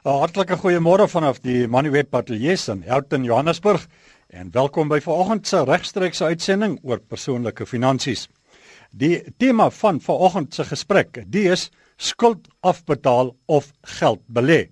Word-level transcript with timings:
'n 0.00 0.16
Hartlike 0.16 0.56
goeiemôre 0.56 1.04
vanaf 1.12 1.42
die 1.44 1.66
Manuweb 1.68 2.14
Ateljees 2.16 2.70
in 2.72 2.78
Houghton, 2.88 3.24
Johannesburg 3.24 3.82
en 4.32 4.48
welkom 4.54 4.88
by 4.88 4.96
vanoggend 5.04 5.44
se 5.46 5.60
regstreekse 5.68 6.24
uitsending 6.24 6.78
oor 6.88 7.02
persoonlike 7.04 7.66
finansies. 7.68 8.22
Die 8.96 9.20
tema 9.36 9.66
van 9.70 10.00
vanoggend 10.00 10.54
se 10.56 10.64
gesprek, 10.64 11.20
dit 11.26 11.50
is 11.52 11.66
skuld 11.98 12.48
afbetaal 12.64 13.34
of 13.44 13.68
geld 13.98 14.24
belê. 14.32 14.70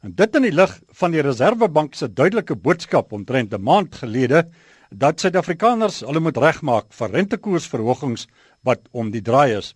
En 0.00 0.16
dit 0.16 0.40
in 0.40 0.48
die 0.48 0.54
lig 0.56 0.72
van 1.02 1.12
die 1.12 1.20
Reserwebank 1.20 1.94
se 1.94 2.08
duidelike 2.08 2.56
boodskap 2.56 3.12
omtrent 3.12 3.52
'n 3.52 3.60
maand 3.60 3.94
gelede 3.94 4.48
dat 4.88 5.20
Suid-Afrikaners 5.20 6.00
hulle 6.00 6.20
moet 6.20 6.36
regmaak 6.36 6.86
vir 6.88 7.10
rentekoersverhogings 7.10 8.26
wat 8.62 8.88
om 8.90 9.10
die 9.10 9.22
draai 9.22 9.58
is. 9.58 9.74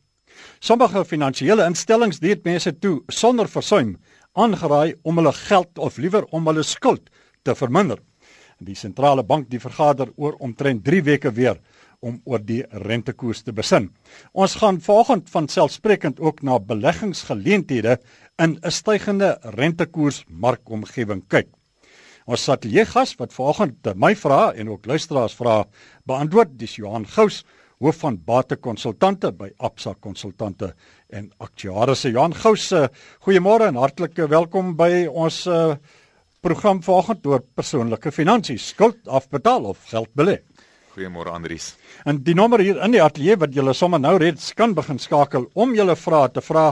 Sommige 0.59 1.05
finansiële 1.05 1.65
instellings 1.67 2.19
dit 2.19 2.45
mense 2.45 2.79
toe 2.79 3.03
sonder 3.09 3.49
versuim 3.49 3.99
aangeraai 4.37 4.95
om 5.03 5.19
hulle 5.21 5.33
geld 5.33 5.79
of 5.79 5.99
liewer 5.99 6.29
om 6.37 6.47
hulle 6.51 6.63
skuld 6.63 7.11
te 7.43 7.55
verminder. 7.55 7.99
Die 8.61 8.77
sentrale 8.77 9.25
bank 9.25 9.51
die 9.51 9.61
vergader 9.61 10.13
oor 10.17 10.37
omtrent 10.41 10.85
3 10.85 11.03
weke 11.05 11.33
weer 11.37 11.59
om 12.01 12.21
oor 12.25 12.41
die 12.45 12.63
rentekoers 12.87 13.43
te 13.43 13.53
besin. 13.57 13.91
Ons 14.33 14.57
gaan 14.61 14.81
vanoggend 14.85 15.31
van 15.33 15.49
selfsprekend 15.49 16.21
ook 16.21 16.43
na 16.43 16.59
beleggingsgeleenthede 16.59 17.99
in 18.39 18.59
'n 18.63 18.71
stygende 18.71 19.39
rentekoers 19.43 20.25
markomgewing 20.29 21.25
kyk. 21.29 21.49
Ons 22.27 22.45
sateljeegas 22.45 23.15
wat 23.19 23.33
vanoggend 23.33 23.95
my 23.95 24.15
vrae 24.17 24.55
en 24.55 24.69
ook 24.69 24.87
luisteraars 24.87 25.35
vrae 25.35 25.65
beantwoord, 26.05 26.59
dis 26.59 26.77
Johan 26.77 27.07
Gous 27.07 27.45
hoof 27.83 28.01
van 28.01 28.17
batekonsultante 28.25 29.33
by 29.37 29.51
Absa 29.65 29.95
Konsultante 30.01 30.73
en 31.13 31.29
Aktuariese 31.45 32.11
Jan 32.15 32.35
Gous. 32.35 32.71
Goeiemôre 33.25 33.69
en 33.69 33.81
hartlik 33.81 34.17
welkom 34.31 34.75
by 34.79 35.07
ons 35.07 35.43
uh, 35.51 35.77
program 36.41 36.81
vanoggend 36.85 37.27
oor 37.29 37.43
persoonlike 37.57 38.13
finansies, 38.15 38.71
skuld 38.73 39.09
afbetaal 39.09 39.69
of 39.73 39.83
geld 39.91 40.13
belê. 40.17 40.39
Goeiemôre 40.97 41.35
Andries. 41.37 41.75
En 42.09 42.23
die 42.25 42.37
nommer 42.37 42.63
hier 42.65 42.81
in 42.85 42.95
die 42.97 43.03
ateljee 43.05 43.37
wat 43.43 43.53
julle 43.53 43.75
sommer 43.77 44.01
nou 44.01 44.15
reeds 44.23 44.55
kan 44.57 44.73
begin 44.77 45.01
skakel 45.03 45.51
om 45.55 45.75
julle 45.77 45.99
vrae 46.01 46.31
te 46.33 46.41
vra 46.45 46.71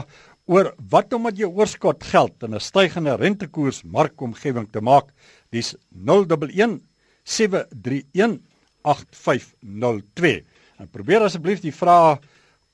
oor 0.49 0.71
wat 0.89 1.13
om 1.13 1.25
met 1.27 1.37
jou 1.37 1.51
oorskot 1.53 2.03
geld 2.09 2.43
in 2.43 2.55
'n 2.55 2.59
stygende 2.59 3.15
rentekoers 3.17 3.83
markomgewing 3.83 4.67
te 4.71 4.81
maak. 4.81 5.13
Dis 5.51 5.75
011 5.93 6.81
731 7.23 8.39
8502. 8.81 10.45
En 10.81 10.89
probeer 10.91 11.23
asseblief 11.23 11.61
die 11.63 11.73
vrae 11.75 12.17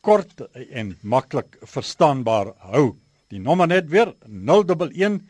kort 0.01 0.41
en 0.71 0.95
maklik 1.05 1.59
verstaanbaar 1.69 2.55
hou. 2.73 2.95
Die 3.29 3.39
nommer 3.39 3.69
net 3.69 3.89
weer 3.91 4.15
011 4.25 5.21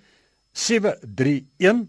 731 0.53 1.87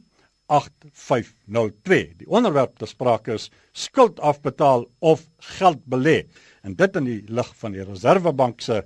8502. 0.52 2.00
Die 2.20 2.28
onderwerp 2.28 2.76
te 2.78 2.86
sprake 2.90 3.38
is 3.38 3.48
skuld 3.72 4.20
afbetaal 4.20 4.84
of 5.00 5.24
geld 5.56 5.80
belê. 5.88 6.22
En 6.62 6.76
dit 6.76 6.98
in 6.98 7.08
die 7.08 7.20
lig 7.28 7.54
van 7.62 7.72
die 7.74 7.86
Reserwebank 7.86 8.60
se 8.60 8.82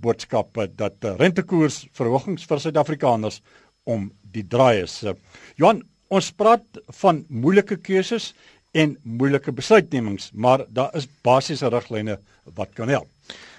boodskap 0.00 0.56
dat 0.78 1.04
rentekoers 1.18 1.82
verhogings 1.92 2.46
vir 2.48 2.62
Suid-Afrikaners 2.62 3.42
om 3.84 4.08
die 4.32 4.44
draai 4.46 4.84
is. 4.84 5.00
Johan, 5.58 5.82
ons 6.12 6.30
praat 6.38 6.80
van 7.02 7.24
moeilike 7.28 7.80
keuses 7.82 8.30
en 8.72 8.96
moeilike 9.02 9.52
besluitnemings, 9.52 10.30
maar 10.32 10.64
daar 10.68 10.94
is 10.96 11.08
basiese 11.24 11.68
riglyne 11.68 12.18
wat 12.56 12.72
kan 12.74 12.88
help. 12.88 13.08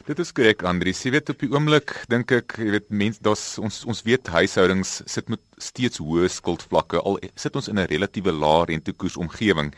Dit 0.03 0.19
is 0.19 0.33
korrek 0.35 0.65
Andri. 0.67 0.91
Jy 0.91 1.13
weet 1.15 1.29
op 1.31 1.39
die 1.39 1.47
oomblik 1.53 1.93
dink 2.11 2.31
ek, 2.35 2.57
jy 2.59 2.73
weet 2.75 2.89
mense, 2.91 3.21
daar's 3.23 3.45
ons 3.61 3.83
ons 3.87 4.01
weet 4.03 4.27
huishoudings 4.33 4.97
sit 5.07 5.29
met 5.31 5.39
steeds 5.63 6.01
hoë 6.03 6.29
skuldvlakke 6.29 7.01
al 7.01 7.19
sit 7.35 7.55
ons 7.55 7.69
in 7.71 7.79
'n 7.79 7.87
relatiewe 7.87 8.31
lae 8.31 8.65
rentekoers 8.65 9.17
omgewing. 9.17 9.73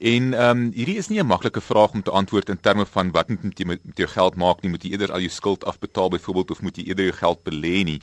En 0.00 0.32
ehm 0.32 0.58
um, 0.58 0.70
hierdie 0.72 0.96
is 0.96 1.08
nie 1.08 1.20
'n 1.20 1.26
maklike 1.26 1.60
vraag 1.60 1.92
om 1.92 2.02
te 2.02 2.10
antwoord 2.10 2.48
in 2.48 2.60
terme 2.60 2.86
van 2.86 3.10
wat 3.10 3.28
moet 3.28 3.58
jy 3.58 3.66
met, 3.66 3.84
met 3.84 3.96
jou 3.96 4.08
geld 4.08 4.34
maak 4.34 4.62
nie, 4.62 4.70
moet 4.70 4.82
jy 4.82 4.90
eerder 4.90 5.12
al 5.12 5.20
jou 5.20 5.28
skuld 5.28 5.64
afbetaal 5.64 6.08
byvoorbeeld 6.08 6.50
of 6.50 6.62
moet 6.62 6.76
jy 6.76 6.84
eerder 6.84 7.04
jou 7.04 7.16
geld 7.16 7.42
belê 7.44 7.84
nie. 7.84 8.00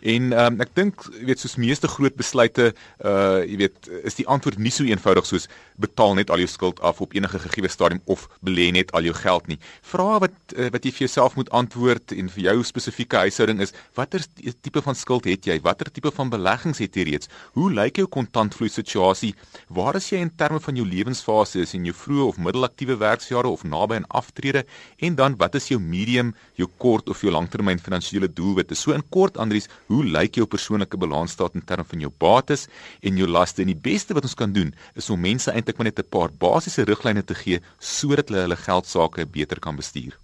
En 0.00 0.32
ehm 0.32 0.52
um, 0.52 0.60
ek 0.60 0.74
dink 0.74 1.02
jy 1.18 1.24
weet 1.24 1.38
soos 1.38 1.56
meeste 1.56 1.88
groot 1.88 2.14
besluite 2.14 2.74
uh 3.04 3.42
jy 3.42 3.56
weet 3.56 3.88
is 4.04 4.14
die 4.14 4.26
antwoord 4.26 4.58
nie 4.58 4.70
so 4.70 4.84
eenvoudig 4.84 5.26
soos 5.26 5.48
betaal 5.76 6.14
net 6.14 6.30
al 6.30 6.38
jou 6.38 6.46
skuld 6.46 6.80
af 6.80 7.00
op 7.00 7.14
enige 7.14 7.38
gegee 7.38 7.68
stadium 7.68 8.00
of 8.04 8.28
belê 8.44 8.70
net 8.70 8.92
al 8.92 9.02
jou 9.02 9.14
geld 9.14 9.46
nie. 9.46 9.58
Vra 9.82 10.20
wat 10.20 10.36
uh, 10.56 10.70
wat 10.70 10.84
jy 10.84 10.92
vir 10.92 11.06
jouself 11.08 11.34
moet 11.34 11.50
antwoord 11.50 12.12
en 12.12 12.28
vir 12.28 12.42
jou 12.44 12.62
spesifieke 12.62 13.16
huishouding 13.16 13.60
is 13.60 13.74
watter 13.94 14.22
tipe 14.62 14.82
van 14.82 14.94
skuld 14.94 15.24
het 15.24 15.46
jy? 15.46 15.58
Watter 15.60 15.90
tipe 15.90 16.10
van 16.14 16.30
beleggings 16.70 16.80
het 16.80 16.96
jy 16.96 17.04
reeds? 17.08 17.28
Hoe 17.54 17.70
lyk 17.72 17.98
jou 17.98 18.06
kontantvloei 18.06 18.70
situasie? 18.70 19.34
Waar 19.68 19.96
is 19.96 20.10
jy 20.10 20.20
in 20.20 20.30
terme 20.30 20.60
van 20.60 20.76
jou 20.76 20.86
lewensfase 20.86 21.28
fase 21.30 21.62
is 21.62 21.74
in 21.74 21.84
jou 21.84 21.94
vroeë 21.94 22.26
of 22.28 22.38
middelaktiewe 22.38 22.96
werksjare 22.98 23.48
of 23.48 23.64
naby 23.64 23.96
aan 24.00 24.06
aftrede 24.10 24.64
en 25.00 25.14
dan 25.16 25.36
wat 25.38 25.54
is 25.54 25.68
jou 25.70 25.78
medium, 25.80 26.34
jou 26.56 26.68
kort 26.78 27.08
of 27.08 27.20
jou 27.22 27.30
langtermyn 27.30 27.78
finansiële 27.78 28.28
doelwitte? 28.28 28.74
So 28.74 28.92
in 28.92 29.04
kort 29.10 29.38
Andries, 29.38 29.68
hoe 29.88 30.04
lyk 30.04 30.36
jou 30.36 30.46
persoonlike 30.46 30.98
balansstaat 30.98 31.54
in 31.54 31.64
terme 31.64 31.84
van 31.84 32.00
jou 32.00 32.10
bates 32.10 32.68
en 33.02 33.16
jou 33.16 33.28
laste? 33.28 33.62
En 33.62 33.70
die 33.70 33.78
beste 33.78 34.14
wat 34.14 34.26
ons 34.26 34.34
kan 34.34 34.52
doen 34.52 34.72
is 34.94 35.10
om 35.10 35.20
mense 35.20 35.50
eintlik 35.50 35.78
maar 35.78 35.90
net 35.90 36.00
'n 36.00 36.10
paar 36.10 36.30
basiese 36.30 36.84
riglyne 36.84 37.22
te 37.22 37.34
gee 37.34 37.60
sodat 37.78 38.28
hulle 38.28 38.42
hulle 38.42 38.56
geld 38.56 38.86
sake 38.86 39.26
beter 39.26 39.60
kan 39.60 39.76
bestuur. 39.76 40.18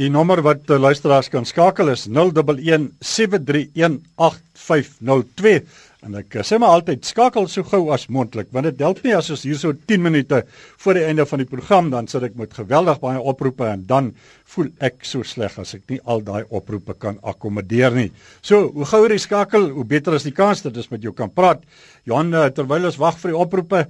Die 0.00 0.10
nommer 0.12 0.42
wat 0.44 0.68
luisteraars 0.68 1.30
kan 1.32 1.46
skakel 1.48 1.88
is 1.92 2.06
011 2.06 2.90
731 3.00 4.00
8502 4.16 5.60
En 6.06 6.14
ek 6.20 6.36
sê 6.46 6.58
maar 6.62 6.76
altyd 6.76 7.02
skakel 7.08 7.48
so 7.50 7.66
gou 7.66 7.88
as 7.94 8.04
moontlik 8.12 8.52
want 8.54 8.68
dit 8.68 8.82
help 8.84 9.00
nie 9.02 9.14
as 9.16 9.30
ons 9.34 9.42
hier 9.42 9.58
so 9.58 9.74
10 9.90 10.04
minute 10.04 10.44
voor 10.84 10.94
die 11.00 11.02
einde 11.08 11.26
van 11.26 11.42
die 11.42 11.48
program 11.50 11.90
dan 11.90 12.06
sit 12.10 12.22
ek 12.28 12.36
met 12.38 12.54
geweldig 12.54 13.00
baie 13.02 13.18
oproepe 13.18 13.66
en 13.66 13.82
dan 13.88 14.12
voel 14.54 14.70
ek 14.86 15.02
so 15.08 15.26
sleg 15.26 15.56
as 15.58 15.74
ek 15.74 15.82
nie 15.90 15.98
al 16.06 16.22
daai 16.22 16.44
oproepe 16.54 16.94
kan 17.02 17.18
akkommodeer 17.26 17.96
nie. 17.96 18.08
So, 18.38 18.68
hoe 18.76 18.86
gouer 18.86 19.16
jy 19.16 19.18
skakel, 19.24 19.68
hoe 19.74 19.86
beter 19.88 20.14
is 20.14 20.28
die 20.28 20.34
kans 20.36 20.62
dat 20.62 20.78
ons 20.78 20.92
met 20.92 21.02
jou 21.02 21.10
kan 21.16 21.32
praat. 21.34 21.64
Johan, 22.06 22.30
eh, 22.34 22.48
terwyl 22.54 22.86
ons 22.86 23.00
wag 23.02 23.18
vir 23.18 23.32
die 23.32 23.40
oproepe, 23.42 23.86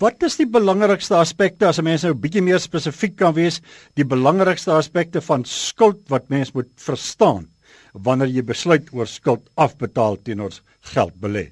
wat 0.00 0.22
is 0.24 0.38
die 0.40 0.48
belangrikste 0.48 1.18
aspekte 1.20 1.68
as 1.68 1.78
'n 1.78 1.84
mens 1.84 2.04
nou 2.04 2.14
bietjie 2.14 2.42
meer 2.42 2.58
spesifiek 2.58 3.16
kan 3.16 3.34
wees, 3.34 3.60
die 3.96 4.04
belangrikste 4.04 4.72
aspekte 4.72 5.20
van 5.20 5.44
skuld 5.44 6.08
wat 6.08 6.30
mens 6.30 6.54
moet 6.54 6.72
verstaan? 6.76 7.48
Wanneer 7.94 8.30
jy 8.30 8.42
besluit 8.42 8.90
oor 8.92 9.06
skuld 9.10 9.46
afbetaal 9.54 10.18
teenoor 10.22 10.58
geld 10.94 11.14
belê. 11.22 11.50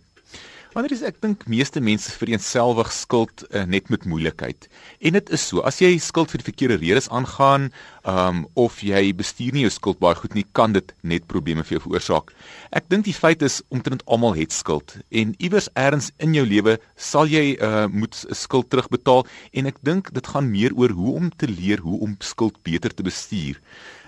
Wanneer 0.72 0.94
is 0.94 1.02
ek 1.04 1.18
dink 1.20 1.42
meeste 1.52 1.82
mense 1.84 2.08
vereenselwig 2.16 2.88
skuld 2.96 3.42
uh, 3.50 3.66
net 3.68 3.90
met 3.92 4.06
moeilikheid. 4.08 4.70
En 5.04 5.18
dit 5.18 5.32
is 5.36 5.42
so, 5.50 5.60
as 5.68 5.82
jy 5.82 5.90
skuld 6.00 6.32
vir 6.32 6.40
die 6.40 6.46
verkeerde 6.46 6.78
redes 6.80 7.10
aangaan, 7.12 7.68
um 8.08 8.40
of 8.58 8.80
jy 8.82 9.12
bestuur 9.14 9.52
nie 9.54 9.66
jou 9.66 9.70
skuld 9.74 10.00
baie 10.00 10.16
goed 10.16 10.32
nie, 10.34 10.46
kan 10.56 10.72
dit 10.72 10.88
net 11.04 11.28
probleme 11.28 11.62
vir 11.62 11.76
jou 11.76 11.82
veroorsaak. 11.84 12.32
Ek 12.72 12.88
dink 12.90 13.04
die 13.06 13.14
feit 13.14 13.44
is 13.44 13.60
omtrent 13.68 14.00
almal 14.08 14.32
het 14.34 14.56
skuld 14.56 14.96
en 15.12 15.36
iewers 15.38 15.68
eers 15.76 16.08
in 16.24 16.32
jou 16.34 16.46
lewe 16.48 16.78
sal 16.96 17.28
jy 17.30 17.52
uh 17.60 17.84
moet 17.92 18.16
skuld 18.32 18.72
terugbetaal 18.72 19.26
en 19.52 19.68
ek 19.68 19.78
dink 19.84 20.08
dit 20.16 20.32
gaan 20.34 20.48
meer 20.50 20.72
oor 20.74 20.96
hoe 20.96 21.18
om 21.20 21.28
te 21.36 21.52
leer 21.52 21.84
hoe 21.84 22.00
om 22.00 22.16
skuld 22.24 22.56
beter 22.64 22.96
te 22.96 23.04
bestuur. 23.04 23.60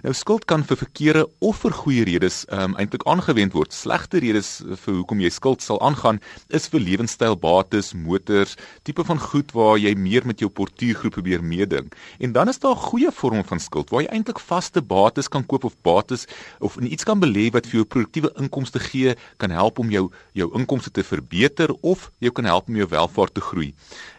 Nou 0.05 0.13
skuld 0.13 0.43
kan 0.45 0.61
vir 0.69 0.77
verkeerde 0.77 1.21
of 1.41 1.63
vir 1.63 1.73
goeie 1.73 2.03
redes 2.05 2.43
um, 2.53 2.75
eintlik 2.77 3.07
aangewend 3.09 3.55
word. 3.57 3.73
Slegte 3.73 4.21
redes 4.21 4.59
vir 4.83 4.99
hoekom 4.99 5.23
jy 5.25 5.31
skuld 5.33 5.63
sal 5.65 5.79
aangaan 5.81 6.19
is 6.53 6.67
vir 6.69 6.83
lewenstylbates, 6.85 7.95
motors, 7.97 8.53
tipe 8.85 9.01
van 9.09 9.23
goed 9.23 9.55
waar 9.57 9.79
jy 9.81 9.95
meer 9.97 10.27
met 10.29 10.45
jou 10.45 10.51
portuïergroep 10.53 11.15
probeer 11.17 11.41
meeding. 11.41 11.89
En 12.21 12.35
dan 12.37 12.53
is 12.53 12.61
daar 12.61 12.77
goeie 12.77 13.09
vorm 13.17 13.41
van 13.49 13.63
skuld 13.65 13.95
waar 13.95 14.05
jy 14.05 14.11
eintlik 14.13 14.43
vaste 14.45 14.83
bates 14.85 15.31
kan 15.33 15.47
koop 15.49 15.65
of 15.71 15.79
bates 15.89 16.27
of 16.61 16.77
in 16.77 16.93
iets 16.93 17.09
kan 17.09 17.25
belê 17.25 17.47
wat 17.57 17.65
vir 17.71 17.81
jou 17.81 17.87
produktiewe 17.97 18.35
inkomste 18.45 18.85
gee, 18.85 19.17
kan 19.41 19.57
help 19.57 19.81
om 19.81 19.89
jou 19.89 20.11
jou 20.37 20.51
inkomste 20.59 20.93
te 20.93 21.07
verbeter 21.07 21.73
of 21.81 22.11
jou 22.21 22.35
kan 22.35 22.45
help 22.51 22.69
om 22.69 22.77
jou 22.77 22.91
welvaart 22.93 23.39
te 23.41 23.47
groei. 23.49 23.71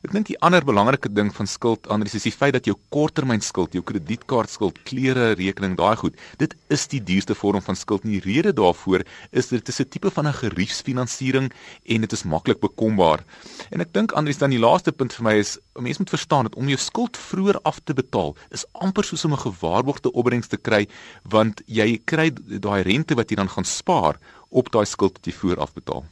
Ek 0.01 0.17
dink 0.17 0.33
die 0.33 0.39
ander 0.41 0.65
belangrike 0.65 1.13
ding 1.13 1.29
van 1.35 1.45
skuld, 1.45 1.85
Andries, 1.93 2.17
is 2.17 2.25
die 2.25 2.33
feit 2.33 2.57
dat 2.57 2.65
jou 2.65 2.73
korttermynskuld, 2.89 3.77
jou 3.77 3.85
kredietkaartskuld, 3.85 4.81
klere 4.89 5.35
rekening 5.37 5.74
daai 5.75 5.95
goed. 5.95 6.15
Dit 6.37 6.55
is 6.67 6.87
die 6.87 7.03
duurste 7.03 7.35
vorm 7.35 7.61
van 7.61 7.75
skuld. 7.75 8.03
Die 8.03 8.21
rede 8.23 8.53
daarvoor 8.53 9.03
is 9.31 9.47
dit 9.47 9.67
is 9.67 9.79
'n 9.79 9.89
tipe 9.89 10.11
van 10.11 10.27
'n 10.27 10.33
geriefsfinansiering 10.33 11.51
en 11.85 12.01
dit 12.01 12.11
is 12.11 12.23
maklik 12.23 12.59
bekombaar. 12.59 13.23
En 13.71 13.81
ek 13.81 13.93
dink 13.93 14.11
Andries 14.11 14.37
dan 14.37 14.49
die 14.49 14.59
laaste 14.59 14.91
punt 14.91 15.13
vir 15.13 15.23
my 15.23 15.33
is 15.33 15.57
mense 15.73 15.99
moet 15.99 16.09
verstaan 16.09 16.43
dat 16.43 16.55
om 16.55 16.67
jou 16.67 16.79
skuld 16.79 17.17
vroeër 17.17 17.59
af 17.61 17.79
te 17.83 17.93
betaal 17.93 18.35
is 18.49 18.65
amper 18.71 19.03
soos 19.03 19.25
om 19.25 19.33
'n 19.33 19.45
gewaarborgde 19.47 20.11
opbrengs 20.11 20.47
te 20.47 20.57
kry 20.57 20.87
want 21.23 21.61
jy 21.65 22.01
kry 22.05 22.31
daai 22.59 22.81
rente 22.83 23.15
wat 23.15 23.29
jy 23.29 23.35
dan 23.35 23.49
gaan 23.49 23.65
spaar 23.65 24.19
op 24.49 24.71
daai 24.71 24.85
skuld 24.85 25.13
wat 25.13 25.25
jy 25.25 25.33
vroeër 25.33 25.59
afbetaal. 25.59 26.03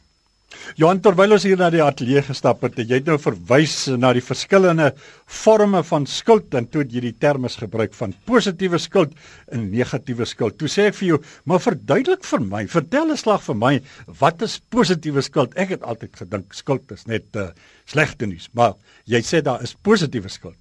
Johan 0.80 1.02
terwyl 1.04 1.36
ons 1.36 1.46
hier 1.48 1.60
na 1.60 1.70
die 1.74 1.82
ateljee 1.84 2.24
gestap 2.26 2.64
het, 2.66 2.78
het 2.80 2.90
jy 2.90 3.00
nou 3.06 3.18
verwys 3.22 3.76
na 4.00 4.14
die 4.16 4.24
verskillende 4.24 4.92
forme 5.30 5.84
van 5.88 6.08
skuld 6.10 6.54
en 6.58 6.68
toe 6.72 6.84
jy 6.84 7.04
die 7.08 7.16
terme 7.20 7.50
gebruik 7.50 7.94
van 7.98 8.14
positiewe 8.28 8.80
skuld 8.82 9.14
en 9.52 9.70
negatiewe 9.72 10.26
skuld. 10.30 10.58
Toe 10.58 10.72
sê 10.72 10.90
ek 10.90 10.98
vir 11.02 11.08
jou, 11.14 11.22
maar 11.46 11.64
verduidelik 11.64 12.26
vir 12.26 12.44
my, 12.48 12.66
vertel 12.68 13.12
'n 13.12 13.18
slag 13.18 13.42
vir 13.44 13.56
my, 13.56 13.74
wat 14.20 14.42
is 14.42 14.60
positiewe 14.60 15.22
skuld? 15.22 15.54
Ek 15.56 15.70
het 15.70 15.84
altyd 15.84 16.16
gedink 16.16 16.54
skuld 16.54 16.92
is 16.92 17.06
net 17.08 17.36
uh, 17.36 17.52
slegte 17.86 18.26
nuus, 18.26 18.50
maar 18.54 18.74
jy 19.06 19.22
sê 19.22 19.42
daar 19.42 19.64
is 19.64 19.76
positiewe 19.76 20.30
skuld. 20.30 20.58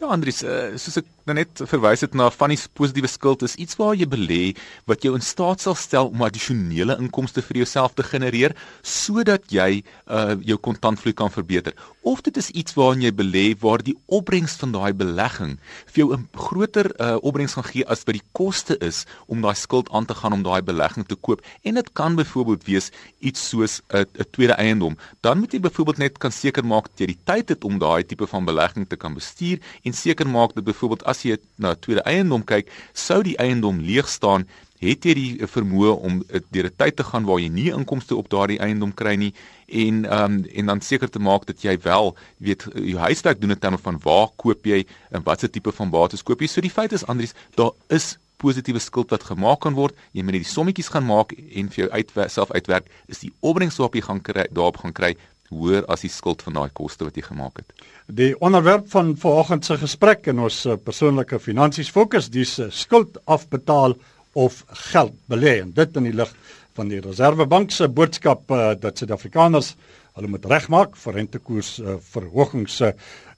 Ja 0.00 0.12
Andries, 0.12 0.42
uh, 0.44 0.76
soos 0.76 0.98
ek 0.98 1.06
nou 1.26 1.34
net 1.34 1.62
verwys 1.66 2.04
het 2.04 2.14
na 2.14 2.28
van 2.30 2.52
die 2.54 2.58
positiewe 2.78 3.08
skuld 3.10 3.42
is 3.42 3.56
iets 3.58 3.76
waar 3.80 3.96
jy 3.98 4.06
belê 4.06 4.42
wat 4.86 5.02
jou 5.02 5.14
in 5.18 5.24
staat 5.24 5.62
sal 5.64 5.74
stel 5.78 6.10
om 6.12 6.22
addisionele 6.22 6.94
inkomste 7.02 7.42
vir 7.42 7.64
jouself 7.64 7.96
te 7.98 8.06
genereer 8.06 8.54
sodat 8.86 9.50
jy 9.50 9.82
uh 10.06 10.36
jou 10.46 10.58
kontantvloei 10.62 11.14
kan 11.16 11.32
verbeter. 11.32 11.74
Of 12.06 12.20
dit 12.22 12.36
is 12.38 12.50
iets 12.54 12.76
waarin 12.78 13.02
jy 13.02 13.10
belê 13.18 13.44
waar 13.58 13.82
die 13.82 13.96
opbrengs 14.06 14.54
van 14.60 14.74
daai 14.76 14.92
belegging 14.94 15.56
vir 15.90 16.02
jou 16.02 16.08
'n 16.14 16.28
groter 16.34 16.92
uh 17.00 17.16
opbrengs 17.22 17.56
gaan 17.58 17.66
gee 17.72 17.86
as 17.86 18.04
wat 18.06 18.14
die 18.14 18.28
koste 18.32 18.78
is 18.78 19.04
om 19.26 19.42
daai 19.42 19.54
skuld 19.54 19.90
aan 19.90 20.06
te 20.06 20.14
gaan 20.14 20.32
om 20.32 20.42
daai 20.42 20.62
belegging 20.62 21.06
te 21.06 21.16
koop. 21.16 21.42
En 21.64 21.74
dit 21.74 21.92
kan 21.92 22.14
byvoorbeeld 22.14 22.64
wees 22.64 22.90
iets 23.18 23.48
soos 23.48 23.82
'n 23.90 24.06
'n 24.06 24.30
tweede 24.30 24.54
eiendom. 24.54 24.96
Dan 25.20 25.38
moet 25.38 25.52
jy 25.52 25.60
byvoorbeeld 25.60 25.98
net 25.98 26.18
kan 26.18 26.32
seker 26.32 26.64
maak 26.64 26.86
dat 26.90 26.98
jy 26.98 27.06
die 27.06 27.22
tyd 27.24 27.48
het 27.48 27.64
om 27.64 27.78
daai 27.78 28.06
tipe 28.06 28.26
van 28.26 28.44
belegging 28.44 28.88
te 28.88 28.96
kan 28.96 29.14
bestuur 29.14 29.58
en 29.82 29.92
seker 29.92 30.26
maak 30.28 30.54
dat 30.54 30.64
byvoorbeeld 30.64 31.04
as 31.16 31.24
jy 31.24 31.40
na 31.62 31.74
tweede 31.74 32.04
eiendom 32.04 32.44
kyk, 32.44 32.70
sou 32.92 33.22
die 33.24 33.36
eiendom 33.40 33.80
leeg 33.80 34.08
staan, 34.12 34.44
het 34.82 35.06
jy 35.08 35.14
die 35.16 35.48
vermoë 35.48 35.94
om 36.04 36.18
deur 36.52 36.68
'n 36.68 36.76
tyd 36.76 36.96
te 36.96 37.04
gaan 37.04 37.24
waar 37.24 37.40
jy 37.40 37.48
nie 37.48 37.70
inkomste 37.72 38.16
op 38.16 38.28
daardie 38.28 38.60
eiendom 38.60 38.92
kry 38.92 39.16
nie 39.16 39.32
en 39.66 40.04
ehm 40.04 40.24
um, 40.24 40.44
en 40.44 40.66
dan 40.66 40.80
seker 40.80 41.08
te 41.08 41.18
maak 41.18 41.46
dat 41.46 41.62
jy 41.62 41.78
wel 41.82 42.14
weet 42.38 42.66
jou 42.74 42.98
huiswerk 42.98 43.40
doen 43.40 43.50
in 43.50 43.58
terme 43.58 43.78
van 43.78 43.98
waar 44.02 44.28
koop 44.36 44.66
jy 44.66 44.84
en 45.10 45.24
watse 45.24 45.48
tipe 45.50 45.72
van 45.72 45.90
bates 45.90 46.22
koop 46.22 46.40
jy. 46.40 46.46
So 46.46 46.60
die 46.60 46.70
feit 46.70 46.92
is 46.92 47.06
Andries, 47.06 47.34
daar 47.56 47.72
is 47.88 48.18
positiewe 48.36 48.78
skuld 48.78 49.10
wat 49.10 49.24
gemaak 49.24 49.60
kan 49.60 49.74
word. 49.74 49.94
Jy 50.12 50.22
moet 50.22 50.36
net 50.36 50.44
die 50.44 50.52
sommetjies 50.52 50.92
gaan 50.92 51.06
maak 51.06 51.32
en 51.32 51.70
vir 51.72 51.86
jou 51.86 51.90
uit 51.90 52.12
self 52.28 52.50
uitwerk 52.52 52.86
is 53.08 53.18
die 53.18 53.32
opbrengs 53.40 53.78
wat 53.78 53.94
jy 53.94 54.02
gaan 54.02 54.20
kry 54.20 54.46
daarop 54.52 54.76
gaan 54.76 54.92
kry 54.92 55.16
hoër 55.50 55.86
as 55.92 56.02
die 56.02 56.10
skuld 56.12 56.42
van 56.42 56.58
daai 56.58 56.70
koste 56.74 57.06
wat 57.06 57.16
jy 57.16 57.24
gemaak 57.28 57.62
het. 57.62 57.86
Die 58.06 58.32
onderwerp 58.40 58.90
van 58.90 59.14
vanoggend 59.20 59.64
se 59.64 59.78
gesprek 59.80 60.26
in 60.32 60.42
ons 60.42 60.64
eh, 60.66 60.76
persoonlike 60.76 61.38
finansies 61.42 61.90
fokus 61.90 62.30
dis 62.30 62.58
skuld 62.70 63.18
afbetaal 63.24 63.96
of 64.36 64.64
geld 64.92 65.14
belê 65.30 65.60
en 65.62 65.72
dit 65.76 65.96
in 65.96 66.10
die 66.10 66.16
lig 66.16 66.32
van 66.76 66.90
die 66.92 67.00
Reserwebank 67.00 67.72
se 67.72 67.88
boodskap 67.88 68.50
uh, 68.52 68.74
dat 68.76 69.00
Suid-Afrikaners 69.00 69.72
hulle 70.16 70.30
moet 70.32 70.44
regmaak 70.48 70.96
vir 71.00 71.18
rentekoers 71.20 71.70
uh, 71.80 71.96
verhogings. 72.12 72.80
Uh, 72.84 72.92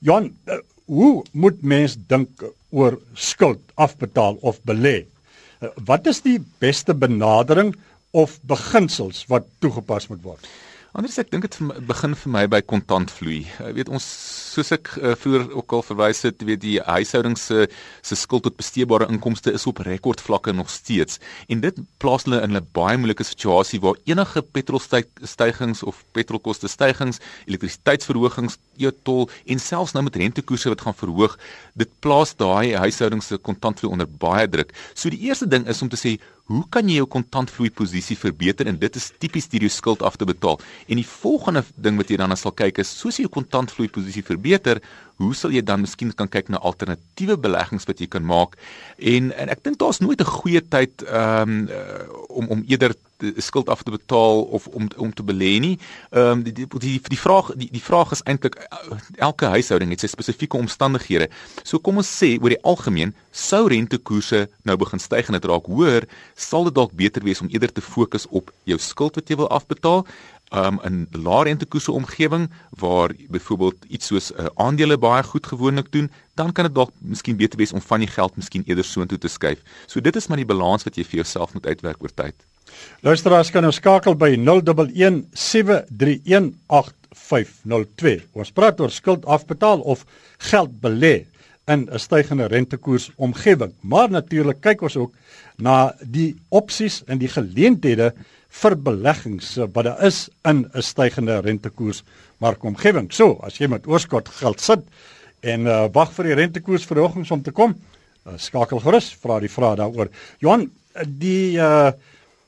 Jan, 0.05 0.33
uh, 0.51 0.59
hoe 0.91 1.23
moet 1.33 1.63
mens 1.63 1.97
dink 2.11 2.43
oor 2.75 2.99
skuld 3.15 3.63
afbetaal 3.79 4.41
of 4.47 4.59
belê? 4.67 5.03
Uh, 5.59 5.71
wat 5.87 6.07
is 6.11 6.23
die 6.27 6.39
beste 6.63 6.95
benadering 6.95 7.75
of 8.17 8.39
beginsels 8.49 9.25
wat 9.31 9.47
toegepas 9.63 10.09
moet 10.11 10.25
word? 10.25 10.51
Anders 10.97 11.19
ek 11.21 11.29
dink 11.29 11.45
dit 11.45 11.57
begin 11.85 12.15
vir 12.17 12.31
my 12.33 12.43
by 12.49 12.59
kontantvloei. 12.65 13.43
Jy 13.61 13.73
weet 13.77 13.91
ons 13.93 14.05
soos 14.55 14.71
ek 14.73 14.89
uh, 14.97 15.11
vroeër 15.21 15.51
ook 15.53 15.75
al 15.77 15.83
verwys 15.85 16.23
het, 16.25 16.41
weet 16.49 16.63
die 16.63 16.79
huishoudings 16.81 17.45
se 17.51 17.67
se 18.01 18.17
skuld 18.17 18.47
tot 18.47 18.57
besteedbare 18.57 19.05
inkomste 19.13 19.53
is 19.53 19.67
op 19.69 19.83
rekordvlakke 19.85 20.55
nog 20.57 20.71
steeds. 20.73 21.21
En 21.53 21.61
dit 21.61 21.77
plaas 22.01 22.25
hulle 22.25 22.41
in 22.41 22.57
'n 22.57 22.65
baie 22.73 22.97
moeilike 22.97 23.27
situasie 23.29 23.83
waar 23.85 24.01
enige 24.09 24.41
petrolstygings 24.41 25.83
of 25.83 26.01
petrolkoste 26.17 26.69
stygings, 26.69 27.21
elektrisiteitsverhogings, 27.45 28.57
e-tol 28.79 29.29
en 29.45 29.61
selfs 29.61 29.93
nou 29.93 30.05
met 30.05 30.17
rentekoerse 30.17 30.73
wat 30.73 30.81
gaan 30.81 30.97
verhoog, 30.97 31.37
dit 31.75 31.91
plaas 32.01 32.33
daai 32.33 32.73
huishoudings 32.75 33.27
se 33.27 33.37
kontantvloei 33.37 33.93
onder 33.93 34.09
baie 34.09 34.49
druk. 34.49 34.73
So 34.95 35.11
die 35.11 35.21
eerste 35.29 35.47
ding 35.47 35.69
is 35.69 35.83
om 35.83 35.89
te 35.89 36.01
sê 36.01 36.17
Hoe 36.49 36.63
kan 36.73 36.89
jy 36.89 36.97
jou 37.03 37.09
kontantvloei 37.13 37.69
posisie 37.77 38.17
verbeter 38.17 38.71
en 38.71 38.79
dit 38.81 38.95
is 38.97 39.11
tipies 39.21 39.51
deur 39.53 39.67
jou 39.67 39.73
skuld 39.73 40.05
af 40.07 40.17
te 40.17 40.25
betaal. 40.29 40.57
En 40.89 40.97
die 40.97 41.05
volgende 41.05 41.61
ding 41.77 41.99
wat 42.01 42.09
jy 42.09 42.17
dan 42.17 42.33
sal 42.41 42.55
kyk 42.57 42.81
is 42.81 42.89
soos 42.89 43.19
jy 43.19 43.27
jou 43.27 43.35
kontantvloei 43.35 43.91
posisie 43.93 44.25
verbeter, 44.25 44.81
hoe 45.21 45.35
sal 45.37 45.53
jy 45.53 45.61
dan 45.61 45.83
miskien 45.85 46.15
kan 46.17 46.31
kyk 46.33 46.49
na 46.49 46.63
alternatiewe 46.65 47.37
beleggings 47.37 47.85
wat 47.91 48.01
jy 48.01 48.09
kan 48.09 48.25
maak? 48.25 48.57
En 48.97 49.29
en 49.37 49.53
ek 49.53 49.61
dink 49.67 49.77
daar's 49.83 50.01
nooit 50.01 50.21
'n 50.21 50.33
goeie 50.39 50.63
tyd 50.65 51.05
um, 51.05 51.69
om 52.29 52.49
om 52.49 52.65
eerder 52.65 52.97
skuld 53.37 53.69
af 53.69 53.83
te 53.83 53.91
betaal 53.91 54.43
of 54.43 54.67
om 54.67 54.89
om 54.97 55.15
te 55.15 55.23
belê 55.23 55.59
nie. 55.61 55.79
Ehm 56.11 56.39
um, 56.39 56.43
die, 56.43 56.53
die 56.53 56.67
die 56.79 57.01
die 57.09 57.19
vraag 57.19 57.53
die 57.57 57.69
die 57.73 57.83
vraag 57.83 58.13
is 58.13 58.23
eintlik 58.23 58.57
elke 59.17 59.47
huishouding 59.55 59.91
het 59.91 60.01
sy 60.01 60.11
spesifieke 60.11 60.57
omstandighede. 60.57 61.29
So 61.63 61.79
kom 61.79 61.97
ons 61.97 62.11
sê 62.23 62.37
oor 62.41 62.55
die 62.55 62.63
algemeen 62.63 63.15
sou 63.31 63.67
rentekoerse 63.69 64.47
nou 64.63 64.77
begin 64.77 65.03
styg 65.03 65.29
en 65.29 65.39
dit 65.39 65.51
raak 65.51 65.67
hoër, 65.67 66.09
sal 66.35 66.65
dit 66.65 66.75
dalk 66.75 66.93
beter 66.93 67.25
wees 67.25 67.41
om 67.41 67.51
eerder 67.53 67.73
te 67.73 67.85
fokus 67.85 68.27
op 68.31 68.53
jou 68.65 68.79
skuld 68.79 69.19
wat 69.19 69.31
jy 69.31 69.37
wil 69.37 69.51
afbetaal 69.51 70.05
um, 70.51 70.79
in 70.85 71.07
lae 71.13 71.45
rentekoerse 71.45 71.93
omgewing 71.93 72.51
waar 72.71 73.13
byvoorbeeld 73.29 73.85
iets 73.89 74.07
soos 74.07 74.33
'n 74.33 74.41
uh, 74.41 74.47
aandele 74.55 74.99
baie 74.99 75.23
goed 75.23 75.47
gewoonlik 75.47 75.93
doen, 75.93 76.11
dan 76.35 76.53
kan 76.53 76.65
dit 76.65 76.75
dalk 76.75 76.91
miskien 76.99 77.37
beter 77.37 77.59
wees 77.59 77.73
om 77.73 77.81
van 77.81 77.99
die 77.99 78.09
geld 78.09 78.37
miskien 78.37 78.63
eerder 78.67 78.85
soontoe 78.85 79.19
te 79.19 79.29
skuif. 79.29 79.63
So 79.87 80.01
dit 80.01 80.17
is 80.17 80.27
maar 80.27 80.37
die 80.37 80.47
balans 80.47 80.85
wat 80.85 80.97
jy 80.97 81.05
vir 81.05 81.15
jouself 81.15 81.53
moet 81.53 81.67
uitwerk 81.67 82.03
oor 82.03 82.15
tyd. 82.15 82.35
Luisteraars 83.07 83.51
kan 83.51 83.63
nou 83.63 83.73
skakel 83.73 84.17
by 84.19 84.33
011 84.37 85.25
731 85.33 86.53
8502. 86.67 88.21
Ons 88.33 88.53
praat 88.53 88.81
oor 88.81 88.91
skuld 88.91 89.27
afbetaal 89.27 89.81
of 89.81 90.05
geld 90.51 90.81
belê 90.83 91.27
in 91.69 91.89
'n 91.91 91.99
stygende 91.99 92.47
rentekoers 92.47 93.11
omgewing. 93.17 93.73
Maar 93.81 94.11
natuurlik 94.11 94.61
kyk 94.61 94.83
ons 94.83 94.97
ook 94.97 95.13
na 95.57 95.95
die 96.01 96.37
opsies 96.49 97.03
en 97.07 97.19
die 97.19 97.29
geleenthede 97.29 98.13
vir 98.49 98.77
beleggings 98.77 99.57
wat 99.73 99.85
daar 99.85 100.03
is 100.07 100.29
in 100.45 100.67
'n 100.75 100.83
stygende 100.83 101.41
rentekoers 101.41 102.03
markomgewing. 102.39 103.13
So, 103.13 103.39
as 103.43 103.59
jy 103.59 103.69
met 103.69 103.87
oorskot 103.87 104.29
geld 104.29 104.61
sit 104.61 104.81
en 105.41 105.67
uh, 105.67 105.89
wag 105.93 106.13
vir 106.13 106.25
die 106.25 106.35
rentekoersverhogings 106.35 107.31
om 107.31 107.43
te 107.43 107.51
kom, 107.51 107.77
uh, 108.27 108.33
skakel 108.37 108.81
gerus, 108.81 109.13
vra 109.23 109.41
die 109.41 109.53
vraag 109.53 109.77
daaroor. 109.77 110.09
Johan, 110.39 110.71
die 111.07 111.59
uh, 111.59 111.93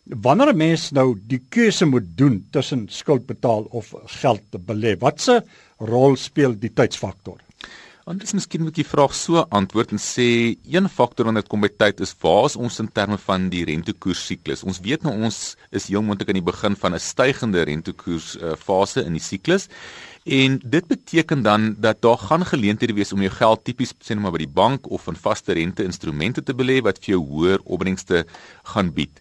wanneer 0.04 0.52
'n 0.52 0.56
mens 0.56 0.90
nou 0.90 1.18
die 1.26 1.42
keuse 1.48 1.86
moet 1.86 2.16
doen 2.16 2.46
tussen 2.50 2.88
skuld 2.88 3.26
betaal 3.26 3.62
of 3.70 3.94
geld 4.06 4.42
te 4.50 4.58
belê, 4.58 4.98
watse 4.98 5.44
rol 5.78 6.16
speel 6.16 6.58
die 6.58 6.72
tydsfaktor? 6.72 7.38
Anders 8.10 8.32
miskien 8.32 8.64
moet 8.64 8.78
jy 8.80 8.82
vraag 8.88 9.12
so 9.14 9.42
antwoord 9.54 9.92
en 9.94 10.00
sê 10.02 10.56
een 10.66 10.88
faktor 10.90 11.28
wanneer 11.28 11.44
dit 11.44 11.50
kom 11.52 11.60
by 11.62 11.68
tyd 11.68 12.00
is 12.00 12.14
waar 12.24 12.48
is 12.48 12.56
ons 12.56 12.80
in 12.82 12.88
terme 12.90 13.18
van 13.22 13.44
die 13.52 13.60
rentekoers 13.68 14.22
siklus. 14.26 14.64
Ons 14.66 14.80
weet 14.82 15.04
nou 15.06 15.12
ons 15.28 15.38
is 15.70 15.86
heel 15.92 16.02
moontlik 16.02 16.32
aan 16.32 16.40
die 16.40 16.48
begin 16.48 16.74
van 16.80 16.96
'n 16.96 16.98
stygende 16.98 17.62
rentekoers 17.62 18.36
uh, 18.40 18.56
fase 18.56 19.04
in 19.04 19.12
die 19.12 19.22
siklus. 19.22 19.68
En 20.24 20.58
dit 20.64 20.86
beteken 20.86 21.42
dan 21.42 21.76
dat 21.78 22.02
daar 22.02 22.18
gaan 22.18 22.44
geleenthede 22.44 22.94
wees 22.98 23.12
om 23.12 23.20
jou 23.20 23.30
geld 23.30 23.64
tipies 23.64 23.94
sê 24.02 24.16
net 24.16 24.22
maar 24.22 24.32
by 24.32 24.42
die 24.42 24.54
bank 24.58 24.90
of 24.90 25.06
in 25.06 25.16
vaste 25.16 25.52
rente 25.52 25.84
instrumente 25.84 26.42
te 26.42 26.54
belê 26.54 26.80
wat 26.82 26.98
vir 26.98 27.14
jou 27.14 27.22
hoër 27.26 27.60
opbrengste 27.64 28.26
gaan 28.74 28.90
bied. 28.92 29.20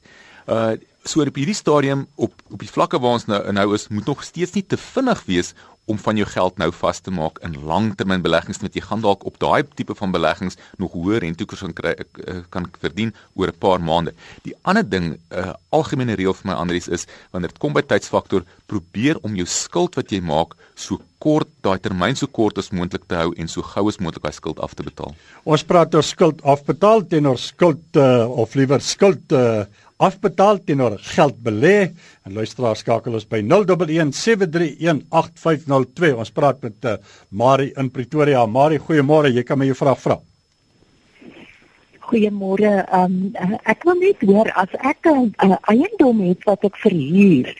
Uh 0.49 0.77
so 1.09 1.23
op 1.23 1.37
hierdie 1.39 1.55
stadium 1.55 2.07
op 2.15 2.33
op 2.51 2.59
die 2.59 2.69
vlakke 2.69 2.99
waar 2.99 3.15
ons 3.17 3.25
nou 3.25 3.39
nou 3.55 3.73
is, 3.73 3.87
moet 3.87 4.05
nog 4.05 4.23
steeds 4.23 4.51
nie 4.53 4.65
te 4.67 4.77
vinnig 4.77 5.21
wees 5.25 5.53
om 5.89 5.97
van 5.97 6.19
jou 6.19 6.27
geld 6.29 6.59
nou 6.61 6.69
vas 6.81 6.99
te 7.01 7.11
maak 7.13 7.39
in 7.45 7.55
langtermynbeleggings 7.65 8.61
met 8.61 8.75
jy 8.77 8.83
gaan 8.85 9.01
dalk 9.01 9.25
op 9.25 9.39
daai 9.41 9.63
tipe 9.79 9.95
van 9.97 10.13
beleggings 10.13 10.59
nog 10.81 10.93
hoër 10.93 11.23
rentekoers 11.25 11.63
kan 11.65 11.75
kry 11.79 11.93
eh, 11.95 12.41
kan 12.53 12.67
verdien 12.83 13.13
oor 13.33 13.49
'n 13.49 13.59
paar 13.65 13.81
maande. 13.81 14.13
Die 14.43 14.53
ander 14.61 14.85
ding, 14.89 15.05
'n 15.13 15.17
uh, 15.31 15.39
eh, 15.39 15.53
algemene 15.69 16.13
reël 16.13 16.33
vir 16.33 16.47
my 16.51 16.53
Andries 16.53 16.87
is 16.87 17.07
wanneer 17.31 17.49
dit 17.49 17.59
kom 17.59 17.73
by 17.73 17.81
tydsfaktor, 17.81 18.45
probeer 18.67 19.17
om 19.23 19.35
jou 19.35 19.45
skuld 19.45 19.95
wat 19.95 20.11
jy 20.11 20.21
maak 20.21 20.55
so 20.75 21.01
kort 21.17 21.49
daai 21.61 21.79
termyn 21.79 22.15
so 22.15 22.27
kort 22.27 22.57
as 22.57 22.71
moontlik 22.71 23.07
te 23.07 23.15
hou 23.15 23.33
en 23.35 23.47
so 23.47 23.61
gou 23.61 23.87
as 23.87 23.99
moontlik 23.99 24.23
daai 24.23 24.33
skuld 24.33 24.59
af 24.59 24.73
te 24.73 24.83
betaal. 24.83 25.15
Ons 25.43 25.63
praat 25.63 25.95
oor 25.95 26.03
skuld 26.03 26.41
afbetaal 26.43 27.07
teenoor 27.07 27.37
skuld 27.37 27.95
uh, 27.95 28.29
of 28.29 28.55
liewer 28.55 28.79
skuld 28.79 29.31
uh, 29.31 29.65
afbetaal 29.99 30.63
teenoor 30.63 30.95
geld 31.15 31.35
belê. 31.43 31.91
En 32.25 32.33
luisteraars 32.33 32.79
skakel 32.85 33.13
ons 33.19 33.27
by 33.27 33.41
0117318502 33.43 33.49
ons 36.15 36.31
praat 36.35 36.61
met 36.63 36.85
uh, 36.87 36.95
Marie 37.29 37.73
in 37.77 37.89
Pretoria. 37.91 38.45
Marie 38.47 38.79
goeiemôre. 38.79 39.35
Jy 39.35 39.43
kan 39.47 39.57
my 39.59 39.65
jou 39.67 39.77
vraag 39.77 39.99
vra. 40.03 40.17
Goeiemôre. 42.09 42.73
Um, 42.95 43.35
ek 43.69 43.83
wil 43.85 43.97
net 43.99 44.17
hoor 44.25 44.47
as 44.57 44.71
ek 44.79 45.05
'n 45.05 45.35
uh, 45.45 45.57
eiendom 45.69 46.19
het 46.25 46.41
wat 46.47 46.63
ek 46.63 46.75
verhuur 46.79 47.53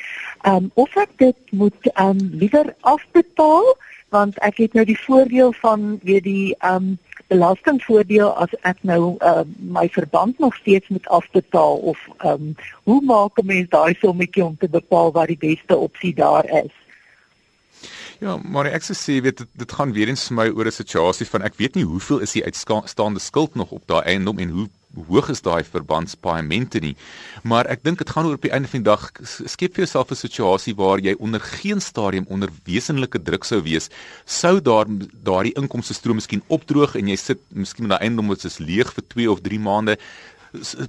um, 0.48 0.72
of 0.74 0.90
ek 0.98 1.10
dit 1.18 1.38
moet 1.52 1.88
um, 2.00 2.18
liewer 2.18 2.76
afbetaal 2.82 3.78
want 4.10 4.34
ek 4.42 4.58
het 4.58 4.74
nou 4.74 4.86
die 4.86 4.98
voordeel 5.06 5.54
van 5.62 6.00
weet 6.02 6.24
die 6.26 6.58
um, 6.66 6.98
belastingvoordeel 7.30 8.30
as 8.44 8.54
ek 8.68 8.82
nou 8.90 9.16
uh, 9.22 9.46
my 9.58 9.86
verband 9.94 10.40
nog 10.40 10.56
steeds 10.56 10.88
moet 10.90 11.08
afbetaal 11.08 11.78
of 11.94 12.02
um, 12.26 12.56
hoe 12.84 13.02
maak 13.06 13.38
'n 13.38 13.46
mens 13.46 13.70
daai 13.70 13.94
sommetjie 14.02 14.46
om 14.46 14.58
te 14.58 14.70
bepaal 14.70 15.12
wat 15.12 15.28
die 15.28 15.38
beste 15.38 15.78
opsie 15.78 16.14
daar 16.14 16.46
is? 16.66 16.74
Ja, 18.20 18.36
maar 18.44 18.68
ek 18.68 18.84
sê 18.84 19.22
weet 19.24 19.38
dit, 19.40 19.48
dit 19.62 19.72
gaan 19.72 19.94
weer 19.96 20.10
eens 20.12 20.26
vir 20.28 20.36
my 20.36 20.48
oor 20.52 20.68
'n 20.68 20.76
situasie 20.76 21.26
van 21.26 21.42
ek 21.48 21.56
weet 21.56 21.76
nie 21.76 21.86
hoeveel 21.88 22.20
is 22.20 22.36
die 22.36 22.44
uitstaande 22.44 23.20
skuld 23.20 23.56
nog 23.56 23.72
op 23.72 23.88
daai 23.88 24.04
eiendom 24.04 24.40
en 24.40 24.50
hoe 24.50 24.68
hoog 25.08 25.30
is 25.30 25.42
daai 25.42 25.64
verbandspaaiemente 25.64 26.80
nie. 26.80 26.96
Maar 27.44 27.66
ek 27.72 27.84
dink 27.84 27.98
dit 27.98 28.10
gaan 28.10 28.26
oor 28.26 28.36
op 28.36 28.42
die 28.42 28.52
einde 28.52 28.68
van 28.68 28.84
die 28.84 28.90
dag 28.90 29.12
skep 29.24 29.74
vir 29.74 29.86
jouself 29.86 30.12
'n 30.12 30.16
situasie 30.16 30.76
waar 30.76 31.00
jy 31.00 31.16
onder 31.20 31.40
geen 31.40 31.80
stadium 31.82 32.26
onder 32.28 32.50
wesenlike 32.66 33.22
druk 33.22 33.44
sou 33.44 33.62
wees 33.62 33.90
sou 34.26 34.60
daar 34.62 34.86
daardie 35.24 35.56
inkomste 35.56 35.94
stroom 35.94 36.16
miskien 36.16 36.44
opdroog 36.48 36.96
en 36.96 37.08
jy 37.08 37.16
sit 37.16 37.40
miskien 37.54 37.88
met 37.88 37.98
daai 37.98 38.10
eiendom 38.10 38.28
wat 38.28 38.44
is 38.44 38.60
leeg 38.60 38.94
vir 38.94 39.04
2 39.08 39.32
of 39.32 39.42
3 39.42 39.60
maande 39.60 39.98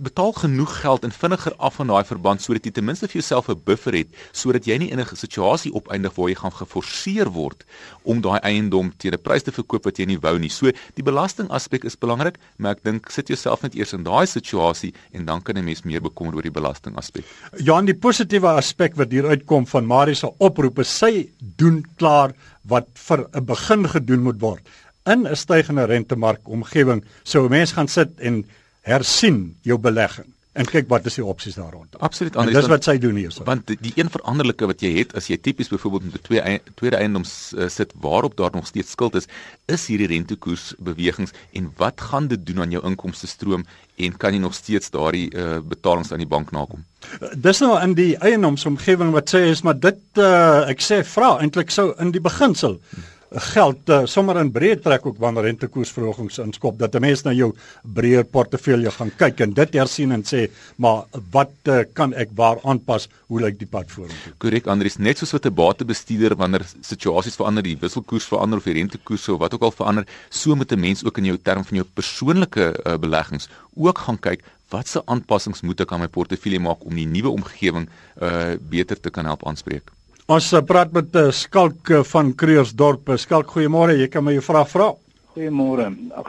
betaal 0.01 0.33
genoeg 0.33 0.81
geld 0.81 1.05
en 1.05 1.13
vinniger 1.13 1.55
af 1.57 1.75
van 1.75 1.91
daai 1.93 2.05
verband 2.05 2.43
sodat 2.43 2.65
jy 2.65 2.73
ten 2.73 2.85
minste 2.85 3.09
vir 3.09 3.21
jouself 3.21 3.49
'n 3.49 3.61
buffer 3.65 3.93
het 3.93 4.09
sodat 4.33 4.65
jy 4.65 4.79
nie 4.79 4.91
in 4.91 5.01
'n 5.01 5.17
situasie 5.17 5.73
opeindig 5.73 6.15
waar 6.15 6.29
jy 6.29 6.35
gaan 6.35 6.53
geforseer 6.53 7.29
word 7.31 7.65
om 8.03 8.21
daai 8.21 8.41
eiendom 8.41 8.93
teen 8.97 9.13
'n 9.13 9.23
prys 9.23 9.43
te 9.43 9.53
verkoop 9.53 9.85
wat 9.85 9.99
jy 9.99 10.07
nie 10.07 10.19
wou 10.19 10.39
nie. 10.39 10.49
So 10.49 10.71
die 10.95 11.03
belasting 11.03 11.49
aspek 11.51 11.85
is 11.85 11.97
belangrik, 11.97 12.39
maar 12.57 12.73
ek 12.73 12.85
dink 12.85 13.11
sit 13.11 13.29
jouself 13.29 13.63
net 13.63 13.75
eers 13.75 13.93
in 13.93 14.03
daai 14.03 14.27
situasie 14.27 14.95
en 15.13 15.25
dan 15.25 15.43
kan 15.43 15.57
'n 15.57 15.65
mens 15.65 15.83
meer 15.83 16.01
bekommer 16.01 16.35
oor 16.35 16.43
die 16.43 16.51
belasting 16.51 16.97
aspek. 16.97 17.25
Ja, 17.59 17.81
die 17.83 17.95
positiewe 17.95 18.49
aspek 18.49 18.97
wat 18.97 19.11
hier 19.11 19.27
uitkom 19.27 19.67
van 19.67 19.87
Marie 19.87 20.15
se 20.15 20.31
oproepe, 20.39 20.85
sy 20.85 21.31
doen 21.57 21.85
klaar 21.97 22.33
wat 22.65 22.87
vir 22.95 23.27
'n 23.35 23.45
begin 23.45 23.89
gedoen 23.89 24.23
moet 24.23 24.41
word 24.41 24.63
in 25.07 25.27
'n 25.27 25.37
stygende 25.37 25.85
rentemark 25.85 26.49
omgewing. 26.49 27.05
So 27.23 27.45
'n 27.45 27.51
mens 27.51 27.73
gaan 27.73 27.89
sit 27.89 28.11
en 28.19 28.45
hersien 28.87 29.57
jou 29.67 29.79
belegging 29.79 30.31
en 30.59 30.67
kyk 30.67 30.89
wat 30.91 31.05
is 31.07 31.17
die 31.21 31.25
opsies 31.25 31.55
daar 31.55 31.71
rond. 31.73 31.95
Absoluut 32.03 32.35
anders. 32.37 32.57
Dis 32.59 32.71
wat 32.73 32.87
sy 32.87 32.97
doen 32.99 33.19
hier. 33.21 33.31
So. 33.31 33.45
Want 33.47 33.71
die, 33.71 33.93
een 33.95 34.11
veranderlike 34.11 34.67
wat 34.67 34.83
jy 34.83 34.91
het 34.97 35.15
as 35.19 35.29
jy 35.31 35.39
tipies 35.39 35.71
byvoorbeeld 35.71 36.09
met 36.09 36.17
'n 36.19 36.25
twee 36.27 36.57
tweede 36.75 36.97
eiendoms 36.97 37.53
uh, 37.55 37.69
sit 37.69 37.93
waarop 38.03 38.37
daar 38.37 38.51
nog 38.53 38.67
steeds 38.67 38.91
skuld 38.91 39.15
is, 39.15 39.29
is 39.67 39.87
hierdie 39.87 40.11
rentekoers 40.11 40.75
bewegings 40.79 41.31
en 41.53 41.71
wat 41.77 42.01
gaan 42.01 42.27
dit 42.27 42.47
doen 42.47 42.61
aan 42.61 42.71
jou 42.71 42.83
inkomste 42.85 43.27
stroom 43.27 43.65
en 43.97 44.17
kan 44.17 44.35
jy 44.35 44.41
nog 44.41 44.55
steeds 44.55 44.91
daardie 44.91 45.31
uh, 45.35 45.61
betalings 45.63 46.13
aan 46.13 46.19
die 46.19 46.27
bank 46.27 46.51
nakom? 46.51 46.85
Uh, 47.21 47.31
dis 47.37 47.61
nou 47.61 47.81
in 47.83 47.95
die 47.95 48.17
eiendomsomgewing 48.17 49.13
wat 49.13 49.31
sê 49.31 49.47
is 49.55 49.63
maar 49.63 49.79
dit 49.79 50.03
uh, 50.19 50.67
ek 50.67 50.83
sê 50.83 51.05
vra 51.05 51.39
eintlik 51.39 51.71
sou 51.71 51.95
in 51.99 52.11
die 52.11 52.21
beginsel 52.21 52.81
hmm 52.91 53.20
geld 53.31 53.89
uh, 53.89 54.03
sommer 54.11 54.41
in 54.41 54.51
breë 54.51 54.81
trek 54.83 55.05
ook 55.07 55.19
wanneer 55.23 55.47
rentekoersverhogings 55.47 56.41
inskop 56.43 56.79
dat 56.79 56.95
'n 56.95 57.01
mens 57.01 57.23
na 57.23 57.33
jou 57.33 57.53
breër 57.83 58.25
portefeulje 58.25 58.91
gaan 58.91 59.11
kyk 59.17 59.41
en 59.41 59.53
dit 59.53 59.75
hersien 59.75 60.13
en 60.13 60.23
sê 60.23 60.51
maar 60.77 61.05
wat 61.31 61.53
uh, 61.65 61.85
kan 61.95 62.13
ek 62.15 62.31
waar 62.35 62.59
aanpas? 62.65 63.09
Hoe 63.29 63.41
lyk 63.41 63.59
die 63.59 63.69
pad 63.69 63.91
vorentoe? 63.91 64.33
Korrek 64.39 64.67
Andries 64.67 64.99
net 64.99 65.19
soos 65.19 65.33
wat 65.33 65.47
'n 65.47 65.55
batebestuurder 65.55 66.37
wanneer 66.37 66.67
situasies 66.81 67.37
verander 67.37 67.63
die 67.63 67.77
wisselkoers 67.77 68.27
verander 68.27 68.59
of 68.59 68.65
die 68.65 68.75
rentekoers 68.75 69.29
of 69.29 69.39
wat 69.39 69.55
ook 69.55 69.63
al 69.63 69.71
verander 69.71 70.07
so 70.29 70.55
moet 70.57 70.73
'n 70.73 70.81
mens 70.81 71.05
ook 71.05 71.19
in 71.19 71.25
jou 71.25 71.39
term 71.39 71.65
van 71.65 71.77
jou 71.77 71.87
persoonlike 71.95 72.83
uh, 72.85 72.97
beleggings 72.99 73.49
ook 73.75 73.99
gaan 73.99 74.19
kyk 74.19 74.43
watse 74.71 75.03
aanpassings 75.07 75.63
moet 75.63 75.81
ek 75.81 75.93
aan 75.93 76.01
my 76.01 76.09
portefeulje 76.09 76.61
maak 76.61 76.85
om 76.85 76.95
die 76.95 77.07
nuwe 77.07 77.29
omgewing 77.29 77.89
uh, 78.23 78.55
beter 78.59 79.01
te 79.01 79.11
kan 79.11 79.25
help 79.25 79.47
aanspreek 79.47 79.91
Ons 80.31 80.47
uh, 80.55 80.61
praat 80.63 80.93
met 80.95 81.17
uh, 81.19 81.33
Skalk 81.35 81.91
uh, 81.91 82.05
van 82.07 82.29
Kreersdorp. 82.39 83.09
Skalk, 83.19 83.49
goeiemôre. 83.51 83.97
Jy 83.99 84.07
kan 84.13 84.23
my 84.23 84.37
jou 84.37 84.45
vraag 84.47 84.69
vra. 84.71 84.87
Goeiemôre. 85.35 85.89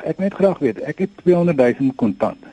Ek 0.10 0.18
net 0.24 0.34
graag 0.40 0.58
weet, 0.64 0.80
ek 0.90 1.04
het 1.04 1.14
200 1.22 1.54
000 1.84 1.94
kontant. 2.02 2.48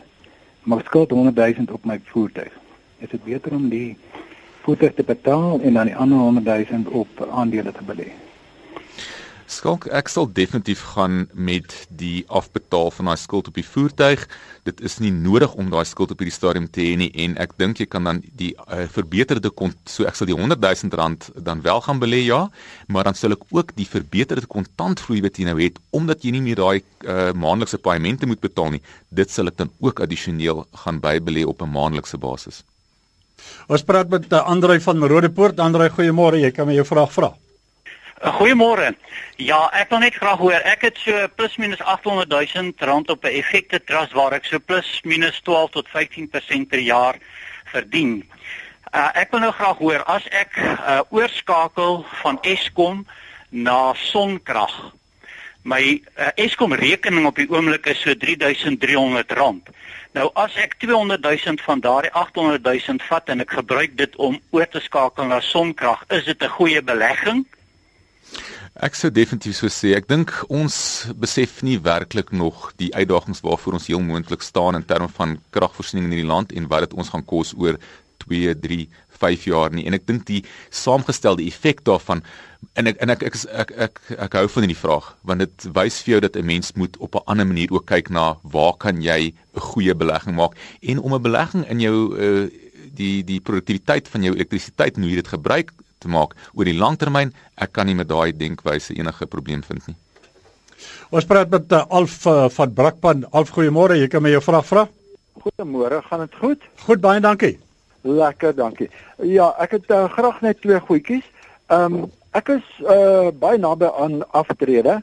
Maar 0.69 0.85
skuld 0.85 1.15
100 1.17 1.41
000 1.41 1.73
op 1.73 1.89
my 1.89 1.97
voertuig. 2.11 2.53
Is 3.01 3.15
dit 3.15 3.25
beter 3.25 3.57
om 3.57 3.65
die 3.73 3.97
voertuig 4.67 4.99
te 4.99 5.09
betaal 5.09 5.63
en 5.65 5.81
dan 5.81 5.89
die 5.89 5.97
ander 5.97 6.21
100 6.27 6.69
000 6.69 7.01
op 7.01 7.25
aandele 7.31 7.73
te 7.73 7.87
belê? 7.95 8.11
Skalk, 9.49 9.87
ek 9.97 10.11
sal 10.13 10.27
definitief 10.29 10.83
gaan 10.93 11.23
met 11.33 11.73
die 11.97 12.27
afbetaal 12.29 12.91
van 12.93 13.09
daai 13.09 13.17
skuld 13.17 13.47
op 13.49 13.57
die 13.57 13.65
voertuig. 13.65 14.27
Dit 14.69 14.83
is 14.85 14.99
nie 15.01 15.09
nodig 15.15 15.55
om 15.57 15.71
daai 15.73 15.87
skuld 15.89 16.13
op 16.13 16.21
hierdie 16.21 16.35
stadium 16.37 16.67
te 16.69 16.85
hê 16.85 16.99
nie 17.01 17.09
en 17.25 17.39
ek 17.41 17.55
dink 17.57 17.81
jy 17.81 17.87
kan 17.89 18.05
dan 18.05 18.21
die 18.37 18.51
uh, 18.67 18.85
verbeterde 18.93 19.49
kont 19.49 19.79
so 19.89 20.05
ek 20.05 20.21
sal 20.21 20.29
die 20.29 20.37
100 20.37 20.61
000 20.61 21.01
rand 21.01 21.31
dan 21.49 21.65
wel 21.65 21.81
gaan 21.87 22.05
belê 22.05 22.21
ja, 22.27 22.43
maar 22.93 23.09
dan 23.09 23.17
sal 23.17 23.39
ek 23.39 23.49
ook 23.49 23.73
die 23.81 23.89
verbeterde 23.89 24.45
kontantvloei 24.53 25.25
wat 25.25 25.41
jy 25.41 25.49
nou 25.49 25.57
het 25.63 25.81
omdat 25.97 26.29
jy 26.29 26.37
nie 26.37 26.45
meer 26.45 26.61
daai 26.61 26.85
uh, 27.09 27.33
maandelikse 27.33 27.81
paemente 27.81 28.29
moet 28.29 28.45
betaal 28.45 28.77
nie. 28.77 28.85
Dit 29.09 29.33
sal 29.33 29.49
ek 29.49 29.57
dan 29.65 29.73
ook 29.81 30.05
addisioneel 30.05 30.67
gaan 30.85 31.01
bybelê 31.01 31.49
op 31.49 31.65
'n 31.65 31.73
maandelikse 31.73 32.21
basis. 32.21 32.67
Ons 33.73 33.81
praat 33.81 34.13
met 34.13 34.29
uh, 34.29 34.45
Andrei 34.45 34.77
van 34.77 35.05
Rodepoort. 35.09 35.57
Andrei, 35.57 35.89
goeiemôre. 35.89 36.45
Jy 36.45 36.53
kan 36.53 36.69
my 36.69 36.77
jou 36.77 36.85
vraag 36.85 37.13
vra. 37.17 37.33
Uh, 38.19 38.33
goeiemôre. 38.35 38.97
Ja, 39.39 39.69
ek 39.79 39.93
wil 39.93 40.01
net 40.03 40.17
graag 40.19 40.41
hoor. 40.43 40.59
Ek 40.67 40.83
het 40.89 40.97
so 40.99 41.27
plus 41.39 41.55
minus 41.63 41.83
800 41.87 42.27
000 42.27 42.73
rand 42.83 43.11
op 43.15 43.25
'n 43.25 43.31
effekte 43.39 43.79
trust 43.79 44.13
waar 44.13 44.33
ek 44.33 44.45
so 44.45 44.59
plus 44.59 45.01
minus 45.05 45.39
12 45.47 45.71
tot 45.71 45.87
15% 45.89 46.67
per 46.69 46.83
jaar 46.83 47.15
verdien. 47.71 48.25
Uh, 48.91 49.11
ek 49.15 49.31
wil 49.31 49.41
nou 49.41 49.53
graag 49.53 49.79
hoor 49.79 50.03
as 50.03 50.27
ek 50.35 50.57
uh, 50.59 51.01
oorskakel 51.11 52.03
van 52.23 52.39
Eskom 52.43 53.07
na 53.49 53.95
sonkrag. 53.95 54.75
My 55.63 56.03
uh, 56.19 56.29
Eskom 56.35 56.75
rekening 56.75 57.27
op 57.27 57.37
die 57.37 57.51
oomblik 57.51 57.87
is 57.87 58.01
so 58.01 58.15
3300 58.15 59.31
rand. 59.31 59.69
Nou 60.13 60.31
as 60.35 60.57
ek 60.57 60.75
200 60.83 61.23
000 61.23 61.63
van 61.63 61.81
daardie 61.81 62.11
800 62.13 62.67
000 62.67 62.99
vat 62.99 63.29
en 63.29 63.41
ek 63.41 63.51
gebruik 63.51 63.95
dit 63.97 64.17
om 64.17 64.41
oor 64.51 64.67
te 64.67 64.81
skakel 64.81 65.31
na 65.31 65.39
sonkrag, 65.41 66.03
is 66.09 66.25
dit 66.25 66.43
'n 66.43 66.57
goeie 66.59 66.83
belegging? 66.83 67.47
Ek 68.79 68.95
sou 68.95 69.11
definitief 69.11 69.57
so 69.57 69.71
sê. 69.73 69.95
Ek 69.99 70.07
dink 70.07 70.31
ons 70.49 71.07
besef 71.19 71.63
nie 71.67 71.79
werklik 71.83 72.31
nog 72.31 72.69
die 72.79 72.93
uitdagings 72.95 73.43
waarvoor 73.43 73.79
ons 73.81 73.89
heel 73.91 74.03
moontlik 74.05 74.45
staan 74.47 74.79
in 74.79 74.85
terme 74.87 75.09
van 75.17 75.39
kragvoorsiening 75.51 76.07
in 76.07 76.15
hierdie 76.15 76.31
land 76.31 76.53
en 76.53 76.69
wat 76.71 76.87
dit 76.87 76.95
ons 76.95 77.11
gaan 77.11 77.25
kos 77.25 77.55
oor 77.59 77.81
2, 78.23 78.55
3, 78.61 78.87
5 79.19 79.49
jaar 79.51 79.75
nie. 79.75 79.87
En 79.89 79.97
ek 79.99 80.07
dink 80.07 80.27
die 80.29 80.45
saamgestelde 80.71 81.47
effek 81.49 81.83
daarvan 81.87 82.23
en 82.79 82.91
ek 82.91 83.03
en 83.03 83.15
ek 83.15 83.25
ek 83.27 83.35
ek 83.35 83.51
ek, 83.57 83.73
ek, 83.87 84.01
ek 84.27 84.39
hou 84.41 84.47
van 84.55 84.67
hierdie 84.67 84.79
vraag 84.79 85.11
want 85.31 85.45
dit 85.45 85.67
wys 85.77 85.99
vir 86.05 86.15
jou 86.15 86.21
dat 86.27 86.37
'n 86.37 86.47
mens 86.47 86.73
moet 86.75 86.97
op 86.99 87.15
'n 87.15 87.27
ander 87.27 87.47
manier 87.47 87.71
ook 87.73 87.87
kyk 87.87 88.11
na 88.11 88.37
waar 88.43 88.75
kan 88.79 89.03
jy 89.03 89.35
'n 89.35 89.61
goeie 89.73 89.95
belegging 89.95 90.35
maak 90.37 90.55
en 90.83 90.99
om 90.99 91.15
'n 91.15 91.23
belegging 91.23 91.69
in 91.71 91.81
jou 91.81 91.97
uh, 92.19 92.51
die 92.95 93.25
die 93.25 93.41
produktiwiteit 93.41 94.09
van 94.09 94.23
jou 94.23 94.35
elektrisiteit 94.35 94.97
en 94.97 95.03
hoe 95.03 95.11
jy 95.11 95.23
dit 95.23 95.35
gebruik 95.35 95.73
te 95.99 96.09
maak 96.09 96.35
oor 96.55 96.69
die 96.69 96.77
langtermyn. 96.79 97.33
Ek 97.57 97.73
kan 97.73 97.87
nie 97.87 97.97
met 97.99 98.09
daai 98.09 98.33
denkwyse 98.37 98.95
enige 98.97 99.27
probleem 99.27 99.63
vind 99.63 99.87
nie. 99.87 99.97
Ons 101.11 101.27
praat 101.27 101.51
met 101.51 101.73
uh, 101.73 101.85
Alf 101.89 102.21
uh, 102.27 102.47
van 102.55 102.75
Brakpan. 102.75 103.25
Alf, 103.33 103.51
goeiemôre. 103.57 103.97
Jy 103.99 104.09
kan 104.13 104.23
my 104.23 104.31
jou 104.35 104.43
vraag 104.45 104.67
vra? 104.69 104.85
Goeiemôre. 105.43 106.03
Gaan 106.11 106.27
dit 106.27 106.37
goed? 106.43 106.69
Goed, 106.85 107.01
baie 107.01 107.23
dankie. 107.25 107.57
Lekker, 108.07 108.55
dankie. 108.55 108.89
Ja, 109.27 109.51
ek 109.63 109.79
het 109.79 109.91
uh, 109.91 110.05
graag 110.13 110.41
net 110.45 110.61
twee 110.63 110.81
goedjies. 110.81 111.27
Ehm 111.73 112.05
um, 112.05 112.07
ek 112.37 112.51
is 112.53 112.67
uh, 112.85 113.33
baie 113.35 113.59
naby 113.59 113.89
aan 113.99 114.21
aftrede. 114.37 114.99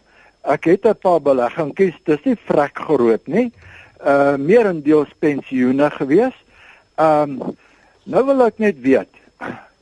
Ek 0.45 0.69
het 0.69 0.85
'n 0.85 0.95
paar 1.01 1.19
beleggingkies. 1.21 1.97
Dis 2.05 2.23
nie 2.23 2.37
vrek 2.47 2.77
groot 2.87 3.27
nie. 3.27 3.51
Uh 4.05 4.37
meerendeels 4.37 5.11
pensioene 5.19 5.89
gewees. 5.97 6.37
Ehm 6.95 7.41
um, 7.41 7.55
nou 8.05 8.23
wil 8.25 8.45
ek 8.45 8.61
net 8.61 8.79
weet 8.81 9.14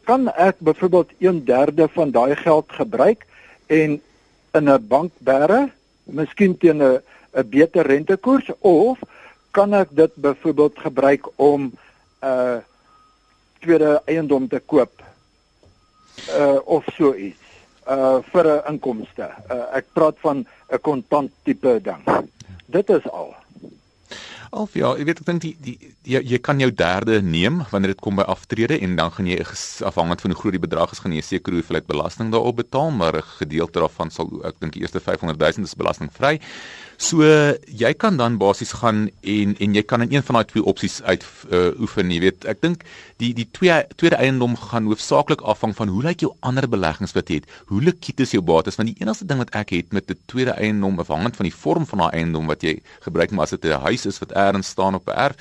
kan 0.03 0.27
ek 0.36 0.60
byvoorbeeld 0.60 1.12
1/3 1.19 1.88
van 1.93 2.12
daai 2.12 2.36
geld 2.36 2.65
gebruik 2.67 3.25
en 3.67 4.01
in 4.53 4.69
'n 4.69 4.88
bank 4.88 5.12
bære, 5.17 5.72
miskien 6.03 6.57
teen 6.57 6.81
'n 6.81 7.01
'n 7.33 7.50
beter 7.50 7.86
rentekoers 7.86 8.50
of 8.60 9.00
kan 9.51 9.74
ek 9.74 9.89
dit 9.91 10.13
byvoorbeeld 10.15 10.79
gebruik 10.79 11.27
om 11.36 11.62
'n 11.62 11.77
uh, 12.25 12.57
tweede 13.60 14.01
eiendom 14.05 14.48
te 14.48 14.60
koop 14.60 14.91
uh 16.29 16.60
of 16.65 16.86
so 16.98 17.13
iets 17.15 17.41
uh 17.88 18.19
vir 18.31 18.45
'n 18.48 18.74
inkomste. 18.74 19.27
Uh, 19.51 19.77
ek 19.77 19.86
praat 19.93 20.17
van 20.19 20.45
'n 20.72 20.81
kontant 20.81 21.31
tipe 21.43 21.79
ding. 21.81 22.03
Dit 22.65 22.89
is 22.89 23.10
al. 23.10 23.43
Alf 24.53 24.75
ja, 24.77 24.91
ek 24.93 25.07
weet 25.07 25.22
ek 25.24 25.25
dink 25.25 25.41
die, 25.41 25.53
die 25.65 25.74
jy, 26.05 26.19
jy 26.29 26.38
kan 26.45 26.60
jou 26.62 26.69
derde 26.77 27.15
neem 27.25 27.63
wanneer 27.72 27.95
dit 27.95 28.01
kom 28.05 28.19
by 28.19 28.25
aftrede 28.29 28.77
en 28.86 28.93
dan 29.00 29.10
gaan 29.15 29.29
jy 29.31 29.39
afhangend 29.89 30.22
van 30.22 30.33
hoe 30.33 30.39
groot 30.43 30.53
die 30.53 30.62
bedrag 30.62 30.93
is 30.93 31.01
gaan 31.01 31.15
jy 31.15 31.24
seker 31.25 31.57
hoeveelheid 31.57 31.88
belasting 31.89 32.29
daarop 32.33 32.60
betaal, 32.62 32.91
maar 32.93 33.17
'n 33.17 33.25
gedeelte 33.39 33.81
daarvan 33.81 34.13
sal 34.13 34.29
ek 34.45 34.60
dink 34.62 34.74
die 34.77 34.83
eerste 34.86 35.01
500 35.01 35.41
000 35.41 35.65
is 35.65 35.74
belastingvry. 35.74 36.39
So 37.03 37.25
jy 37.67 37.89
kan 38.00 38.15
dan 38.15 38.38
basies 38.39 38.72
gaan 38.79 39.07
en 39.27 39.53
en 39.60 39.74
jy 39.75 39.81
kan 39.83 40.05
in 40.05 40.13
een 40.13 40.24
van 40.24 40.38
daai 40.38 40.48
twee 40.48 40.63
opsies 40.72 41.01
uit 41.03 41.25
uh, 41.51 41.74
oefen, 41.83 42.12
jy 42.13 42.19
weet. 42.24 42.45
Ek 42.48 42.62
dink 42.63 42.86
die 43.19 43.33
die 43.36 43.48
twee 43.57 43.75
tweede 44.00 44.19
eiendom 44.24 44.55
gaan 44.60 44.88
hoofsaaklik 44.88 45.43
afhang 45.53 45.74
van 45.75 45.91
hoe 45.91 46.03
lyk 46.05 46.24
jou 46.24 46.31
ander 46.48 46.67
beleggings 46.69 47.15
wat 47.17 47.27
jy 47.27 47.41
het. 47.41 47.50
Hoe 47.72 47.81
likwid 47.83 48.24
is 48.24 48.31
jou 48.38 48.39
bates? 48.45 48.79
Want 48.79 48.93
die 48.93 49.03
enigste 49.03 49.27
ding 49.27 49.41
wat 49.43 49.51
ek 49.60 49.74
het 49.75 49.91
met 49.91 50.07
'n 50.12 50.19
tweede 50.31 50.55
eiendom 50.55 51.00
afhangend 51.03 51.36
van 51.36 51.50
die 51.50 51.57
vorm 51.63 51.86
van 51.91 52.05
daai 52.05 52.13
eiendom 52.22 52.48
wat 52.48 52.63
jy 52.63 52.79
gebruik, 53.03 53.31
maar 53.31 53.51
as 53.51 53.55
dit 53.57 53.65
'n 53.65 53.83
huis 53.83 54.05
is 54.05 54.19
wat 54.24 54.31
ergens 54.31 54.67
staan 54.67 54.95
op 54.95 55.07
'n 55.07 55.17
erf, 55.27 55.36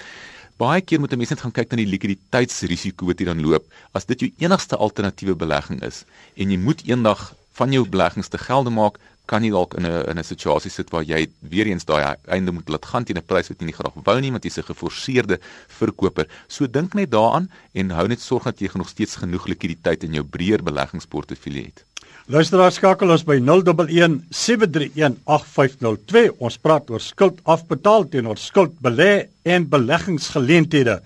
baie 0.59 0.81
keer 0.81 0.99
moet 0.99 1.13
'n 1.13 1.19
mens 1.19 1.31
net 1.31 1.41
gaan 1.41 1.53
kyk 1.53 1.71
na 1.71 1.77
die 1.77 1.93
likwiditeitsrisiko 1.95 3.07
wat 3.07 3.21
jy 3.21 3.27
dan 3.27 3.41
loop. 3.41 3.65
As 3.95 4.07
dit 4.07 4.21
jou 4.21 4.31
enigste 4.39 4.77
alternatiewe 4.77 5.37
belegging 5.37 5.83
is 5.83 6.05
en 6.35 6.51
jy 6.51 6.59
moet 6.59 6.83
eendag 6.87 7.35
van 7.53 7.73
jou 7.73 7.89
beleggings 7.89 8.29
te 8.29 8.39
gelde 8.39 8.71
maak, 8.71 8.99
kan 9.27 9.45
jy 9.45 9.51
dalk 9.51 9.75
in 9.79 9.87
'n 9.87 10.11
in 10.11 10.19
'n 10.19 10.25
situasie 10.25 10.71
sit 10.71 10.91
waar 10.91 11.05
jy 11.05 11.27
weer 11.41 11.67
eens 11.67 11.85
daai 11.85 12.17
einde 12.27 12.53
moet 12.53 12.69
laat 12.69 12.85
gaan 12.85 13.05
teen 13.05 13.17
'n 13.17 13.27
prys 13.27 13.49
wat 13.49 13.61
jy 13.61 13.67
nie 13.67 13.79
graag 13.79 13.95
wou 13.95 14.21
nie 14.21 14.31
want 14.31 14.45
jy's 14.45 14.59
'n 14.59 14.71
geforseerde 14.73 15.39
verkoper. 15.69 16.27
So 16.49 16.67
dink 16.67 16.95
net 16.95 17.11
daaraan 17.11 17.51
en 17.73 17.91
hou 17.91 18.09
net 18.09 18.21
sorg 18.21 18.45
dat 18.45 18.61
jy 18.61 18.69
nog 18.75 18.89
steeds 18.89 19.17
genoeg 19.17 19.47
likwiditeit 19.47 20.05
in 20.05 20.15
jou 20.15 20.25
breër 20.25 20.63
beleggingsportefeulje 20.63 21.65
het. 21.65 21.85
Luisteraars 22.27 22.75
skakel 22.75 23.11
ons 23.11 23.25
by 23.25 23.41
011 23.41 24.23
731 24.31 25.17
8502. 25.25 26.31
Ons 26.39 26.59
praat 26.59 26.91
oor 26.91 27.01
skuld 27.01 27.41
afbetaal 27.45 28.09
teenoor 28.09 28.39
skuld 28.39 28.79
belê 28.81 29.29
en 29.43 29.69
beleggingsgeleenthede 29.69 31.03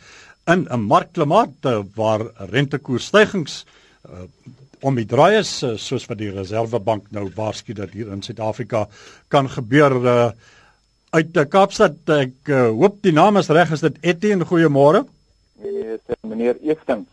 in 0.46 0.66
'n 0.70 0.80
markklimaat 0.80 1.56
eh, 1.64 1.80
waar 1.94 2.22
rentekoersstygings 2.52 3.64
uh, 4.06 4.26
om 4.86 4.94
die 4.98 5.06
draai 5.08 5.40
is 5.40 5.50
uh, 5.66 5.74
soos 5.80 6.06
wat 6.06 6.20
die 6.20 6.30
Reserwebank 6.30 7.10
nou 7.14 7.26
waarsku 7.34 7.74
dat 7.74 7.94
hier 7.96 8.12
in 8.14 8.22
Suid-Afrika 8.22 8.84
kan 9.32 9.48
gebeur 9.50 9.96
uh, 9.98 10.30
uit 11.10 11.32
die 11.34 11.44
Kaapstad. 11.50 11.98
Ek 12.06 12.52
uh, 12.52 12.68
hoop 12.76 13.00
die 13.02 13.14
naam 13.16 13.40
is 13.40 13.50
reg. 13.50 13.72
Is 13.74 13.82
dit 13.82 13.98
Etienne? 14.06 14.46
Goeiemôre. 14.46 15.02
Nee, 15.62 15.98
nee, 15.98 16.18
meneer 16.28 16.60
Eften. 16.62 17.06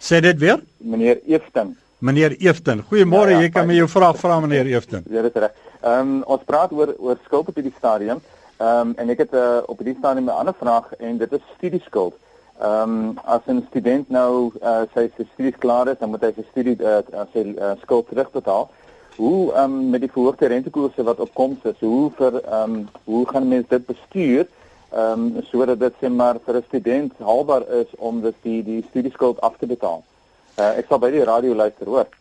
Sê 0.00 0.22
dit 0.24 0.38
weer? 0.40 0.62
Meneer 0.78 1.20
Eften. 1.28 1.74
Meneer 2.00 2.36
Eften. 2.40 2.84
Goeiemôre, 2.88 3.34
ja, 3.34 3.40
ja, 3.40 3.44
jy 3.44 3.52
kan 3.52 3.68
my 3.68 3.76
jou 3.76 3.88
vraag 3.90 4.16
vra 4.20 4.38
meneer 4.40 4.70
Eften. 4.78 5.04
Ja, 5.12 5.24
dit 5.26 5.36
is 5.36 5.44
reg. 5.44 5.56
Ehm 5.80 6.14
um, 6.14 6.16
ons 6.36 6.44
praat 6.48 6.72
oor 6.76 6.94
oor 6.96 7.20
skuld 7.26 7.52
op 7.52 7.60
hierdie 7.60 7.76
stadium. 7.76 8.24
Ehm 8.60 8.92
um, 8.92 8.96
en 8.96 9.12
ek 9.12 9.26
het 9.26 9.36
uh, 9.36 9.60
op 9.68 9.82
hierdie 9.82 9.98
stadium 9.98 10.30
'n 10.30 10.40
ander 10.40 10.56
vraag 10.56 10.92
en 10.98 11.20
dit 11.20 11.32
is 11.36 11.44
studieskuld. 11.58 12.16
Ehm 12.60 13.08
um, 13.08 13.18
as 13.24 13.40
'n 13.48 13.64
student 13.68 14.10
nou 14.10 14.52
uh, 14.62 14.82
sy 14.94 15.08
sy 15.16 15.24
studies 15.32 15.56
klaar 15.58 15.88
is, 15.88 15.98
dan 15.98 16.10
moet 16.10 16.26
hy 16.26 16.32
sy 16.36 16.44
studie 16.50 16.76
uh, 16.84 17.24
sy 17.32 17.44
uh, 17.56 17.72
skuld 17.82 18.08
terugbetaal. 18.08 18.68
Hoe 19.16 19.52
ehm 19.52 19.64
um, 19.64 19.90
met 19.90 20.00
die 20.04 20.12
verhoogde 20.12 20.46
rentekoerse 20.52 21.02
wat 21.08 21.20
opkom 21.24 21.56
is, 21.62 21.80
hoe 21.80 22.10
vir 22.18 22.36
ehm 22.42 22.74
um, 22.74 22.88
hoe 23.04 23.24
gaan 23.32 23.48
mense 23.48 23.68
dit 23.68 23.86
bestuur? 23.86 24.44
Ehm 24.92 25.24
um, 25.24 25.42
sodat 25.48 25.80
dit 25.80 25.94
sê 26.02 26.12
maar 26.12 26.36
vir 26.44 26.56
'n 26.60 26.68
student 26.68 27.12
haalbaar 27.18 27.64
is 27.80 27.96
om 27.96 28.20
dit 28.20 28.36
die 28.42 28.62
die 28.62 28.84
studieskuld 28.90 29.40
af 29.40 29.56
te 29.56 29.66
betaal. 29.66 30.04
Uh, 30.58 30.76
ek 30.76 30.86
sal 30.88 30.98
by 30.98 31.10
die 31.10 31.24
radio 31.24 31.54
luister, 31.54 31.86
hoor. 31.86 32.19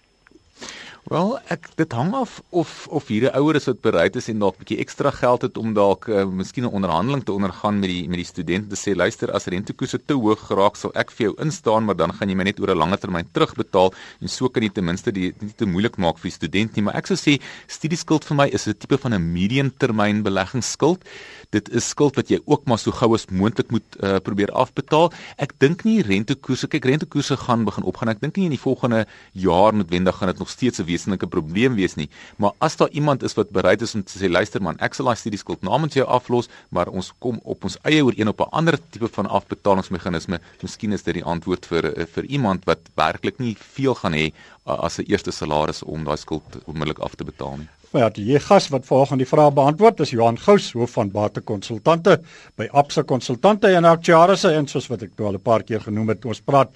Wel, 1.08 1.38
ek 1.48 1.70
dit 1.80 1.94
hang 1.96 2.12
af 2.14 2.42
of 2.52 2.88
of 2.92 3.08
hierdie 3.08 3.32
ouer 3.40 3.56
is 3.56 3.70
wat 3.70 3.80
bereid 3.82 4.18
is 4.20 4.28
en 4.30 4.40
dalk 4.44 4.58
'n 4.58 4.64
bietjie 4.64 4.80
ekstra 4.84 5.12
geld 5.12 5.42
het 5.42 5.58
om 5.58 5.74
dalk 5.74 6.08
uh, 6.08 6.26
miskien 6.26 6.66
'n 6.66 6.76
onderhandeling 6.76 7.24
te 7.24 7.32
ondergaan 7.32 7.80
met 7.80 7.90
die 7.90 8.08
met 8.10 8.20
die 8.20 8.28
studente 8.28 8.76
sê 8.76 8.96
luister 8.96 9.32
as 9.32 9.46
rentekoerse 9.46 10.00
te 10.06 10.14
hoog 10.14 10.40
geraak 10.50 10.76
sal 10.76 10.92
ek 10.96 11.12
vir 11.12 11.28
jou 11.28 11.36
instaan 11.40 11.86
maar 11.86 11.96
dan 11.96 12.12
gaan 12.14 12.30
jy 12.30 12.36
my 12.36 12.44
net 12.44 12.60
oor 12.60 12.72
'n 12.76 12.78
langer 12.78 13.00
termyn 13.00 13.32
terugbetaal 13.32 13.94
en 14.22 14.28
so 14.28 14.50
kan 14.50 14.64
jy 14.64 14.70
ten 14.70 14.86
minste 14.86 15.12
die 15.12 15.34
nie 15.40 15.56
te 15.56 15.66
moeilik 15.66 15.98
maak 15.98 16.18
vir 16.18 16.30
die 16.30 16.38
student 16.38 16.76
nie. 16.76 16.84
Maar 16.84 16.96
ek 16.96 17.08
sou 17.08 17.18
sê 17.18 17.40
studieskuld 17.68 18.26
vir 18.26 18.36
my 18.36 18.48
is 18.48 18.68
'n 18.68 18.74
tipe 18.74 18.98
van 18.98 19.14
'n 19.14 19.34
medium 19.34 19.72
termyn 19.72 20.22
beleggingsskuld 20.24 21.02
dit 21.50 21.70
is 21.74 21.88
skuld 21.90 22.18
wat 22.20 22.30
jy 22.30 22.40
ook 22.46 22.68
maar 22.70 22.78
so 22.78 22.92
gou 22.92 23.14
as 23.16 23.26
moontlik 23.34 23.72
moet 23.74 23.98
uh, 24.04 24.20
probeer 24.22 24.52
afbetaal. 24.54 25.10
Ek 25.42 25.56
dink 25.62 25.84
nie 25.88 26.02
rentekoerse 26.06 26.70
kyk 26.70 26.86
rentekoerse 26.86 27.38
gaan 27.46 27.66
begin 27.66 27.88
opgaan. 27.90 28.14
Ek 28.14 28.22
dink 28.22 28.38
nie 28.38 28.50
in 28.50 28.54
die 28.54 28.62
volgende 28.62 29.06
jaar 29.34 29.74
noodwendig 29.74 30.20
gaan 30.20 30.30
dit 30.34 30.40
nog 30.40 30.50
steeds 30.50 30.80
'n 30.80 30.86
wesenlike 30.90 31.30
probleem 31.32 31.78
wees 31.80 31.96
nie. 32.00 32.10
Maar 32.38 32.56
as 32.66 32.78
daar 32.80 32.92
iemand 32.92 33.24
is 33.24 33.38
wat 33.38 33.54
bereid 33.56 33.86
is 33.86 33.96
om 33.96 34.04
te 34.04 34.20
sê 34.20 34.30
luister 34.30 34.64
man, 34.66 34.80
ek 34.84 34.98
sal 34.98 35.12
daai 35.12 35.22
studieskuld 35.22 35.64
namens 35.66 35.98
jou 35.98 36.08
aflos, 36.08 36.50
maar 36.76 36.92
ons 36.92 37.14
kom 37.24 37.40
op 37.44 37.70
ons 37.70 37.80
eie 37.86 38.04
ooreen 38.04 38.34
op 38.34 38.42
'n 38.42 38.52
ander 38.52 38.80
tipe 38.92 39.08
van 39.08 39.28
afbetalingsmeganisme, 39.40 40.40
miskien 40.62 40.94
is 40.94 41.04
dit 41.04 41.22
die 41.22 41.24
antwoord 41.24 41.66
vir 41.66 41.94
eh, 41.94 42.06
vir 42.06 42.26
iemand 42.26 42.66
wat 42.66 42.80
werklik 42.96 43.40
nie 43.40 43.56
veel 43.60 43.96
gaan 43.96 44.14
hê 44.14 44.32
as 44.66 45.00
'n 45.00 45.06
eerste 45.08 45.32
salaris 45.32 45.84
om 45.84 46.04
daai 46.04 46.18
skuld 46.18 46.44
onmiddellik 46.66 47.00
af 47.00 47.16
te 47.16 47.24
betaal 47.24 47.58
nie. 47.58 47.70
Ja, 47.92 48.10
die 48.10 48.40
gas 48.40 48.68
wat 48.70 48.86
volgens 48.86 49.18
die 49.18 49.28
vraag 49.28 49.54
beantwoord 49.54 50.00
is 50.00 50.12
Johan 50.14 50.38
Gous, 50.38 50.72
hoof 50.78 50.92
van 50.92 51.10
Bate 51.10 51.42
Konsultante 51.42 52.20
by 52.56 52.68
Absa 52.72 53.02
Konsultante 53.02 53.68
en 53.74 53.88
Actuariëse 53.90 54.52
en 54.54 54.68
soos 54.68 54.88
wat 54.92 55.02
ek 55.08 55.16
nou 55.18 55.28
al 55.28 55.40
'n 55.40 55.42
paar 55.42 55.64
keer 55.64 55.82
genoem 55.82 56.10
het, 56.10 56.26
ons 56.26 56.42
praat 56.42 56.70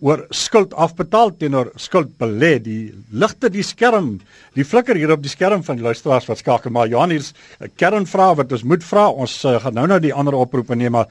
oor 0.00 0.26
skuld 0.30 0.74
afbetaal 0.74 1.32
teenoor 1.36 1.72
skuld 1.76 2.14
belê. 2.20 2.58
Die 2.62 2.92
ligte 3.10 3.50
die 3.50 3.64
skerm, 3.66 4.18
die 4.54 4.64
flikker 4.64 4.96
hier 4.96 5.12
op 5.14 5.22
die 5.22 5.32
skerm 5.32 5.64
van 5.66 5.76
die 5.78 5.86
luisteraars 5.86 6.28
wat 6.30 6.38
skakel 6.38 6.70
maar 6.74 6.88
Johan 6.88 7.10
hier's 7.10 7.32
'n 7.60 7.70
kernvraag 7.76 8.36
wat 8.36 8.52
ons 8.52 8.62
moet 8.64 8.84
vra. 8.84 9.08
Ons 9.10 9.44
uh, 9.44 9.58
gaan 9.60 9.74
nou 9.74 9.86
nou 9.86 10.00
die 10.00 10.14
ander 10.14 10.34
oproepe 10.34 10.76
neem 10.76 10.92
maar 10.92 11.08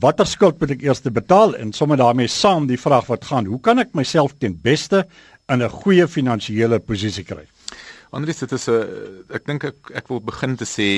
watter 0.00 0.26
skuld 0.26 0.60
moet 0.60 0.70
ek 0.70 0.82
eers 0.82 1.00
betaal 1.00 1.54
en 1.54 1.72
sommer 1.72 1.96
daarmee 1.96 2.28
saam 2.28 2.66
die 2.66 2.80
vraag 2.80 3.06
wat 3.06 3.24
gaan, 3.24 3.46
hoe 3.46 3.60
kan 3.60 3.78
ek 3.78 3.94
myself 3.94 4.32
ten 4.38 4.58
beste 4.62 5.06
in 5.48 5.62
'n 5.62 5.68
goeie 5.68 6.06
finansiële 6.08 6.78
posisie 6.78 7.24
kry? 7.24 7.46
Andries, 8.12 8.42
dit 8.44 8.52
is 8.52 8.68
'n 8.68 9.24
ek 9.32 9.46
dink 9.48 9.64
ek 9.64 9.90
ek 9.96 10.08
wil 10.08 10.20
begin 10.20 10.56
te 10.56 10.66
sê 10.68 10.88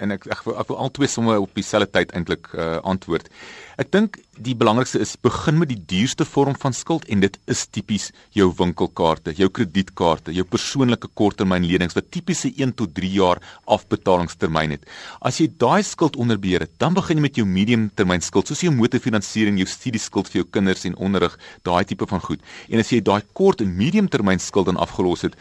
en 0.00 0.10
ek 0.10 0.24
ek 0.26 0.40
wil, 0.46 0.56
ek 0.56 0.68
wil 0.68 0.78
al 0.80 0.90
twee 0.90 1.08
somme 1.08 1.34
op 1.36 1.52
dieselfde 1.52 1.90
tyd 1.92 2.14
eintlik 2.16 2.48
uh, 2.54 2.80
antwoord. 2.80 3.28
Ek 3.76 3.90
dink 3.92 4.16
die 4.40 4.54
belangrikste 4.56 5.00
is 5.04 5.12
begin 5.20 5.58
met 5.58 5.68
die 5.68 5.82
duurste 5.92 6.24
vorm 6.24 6.56
van 6.56 6.72
skuld 6.72 7.04
en 7.12 7.20
dit 7.20 7.36
is 7.46 7.66
tipies 7.66 8.10
jou 8.32 8.46
winkelkaarte, 8.56 9.34
jou 9.36 9.48
kredietkaarte, 9.48 10.32
jou 10.32 10.44
persoonlike 10.48 11.08
korttermynlenings 11.12 11.96
wat 11.98 12.08
tipiese 12.10 12.48
1 12.56 12.72
tot 12.80 12.94
3 12.96 13.10
jaar 13.12 13.42
afbetalingstermyn 13.66 14.76
het. 14.76 14.88
As 15.20 15.40
jy 15.40 15.50
daai 15.52 15.82
skuld 15.84 16.16
onderbeheer, 16.16 16.64
dan 16.78 16.96
begin 16.96 17.20
jy 17.20 17.22
met 17.26 17.36
jou 17.36 17.44
mediumtermynskuld, 17.44 18.48
soos 18.48 18.64
jou 18.64 18.72
motorfinansiering, 18.72 19.60
jou 19.60 19.68
studieskuld 19.68 20.32
vir 20.32 20.42
jou 20.42 20.48
kinders 20.56 20.86
en 20.88 20.96
onderrig, 20.96 21.36
daai 21.68 21.84
tipe 21.84 22.08
van 22.08 22.24
goed. 22.24 22.40
En 22.68 22.80
as 22.80 22.92
jy 22.92 23.02
daai 23.04 23.20
kort 23.32 23.60
en 23.60 23.76
mediumtermynskuld 23.76 24.72
dan 24.72 24.80
afgelos 24.80 25.28
het, 25.28 25.36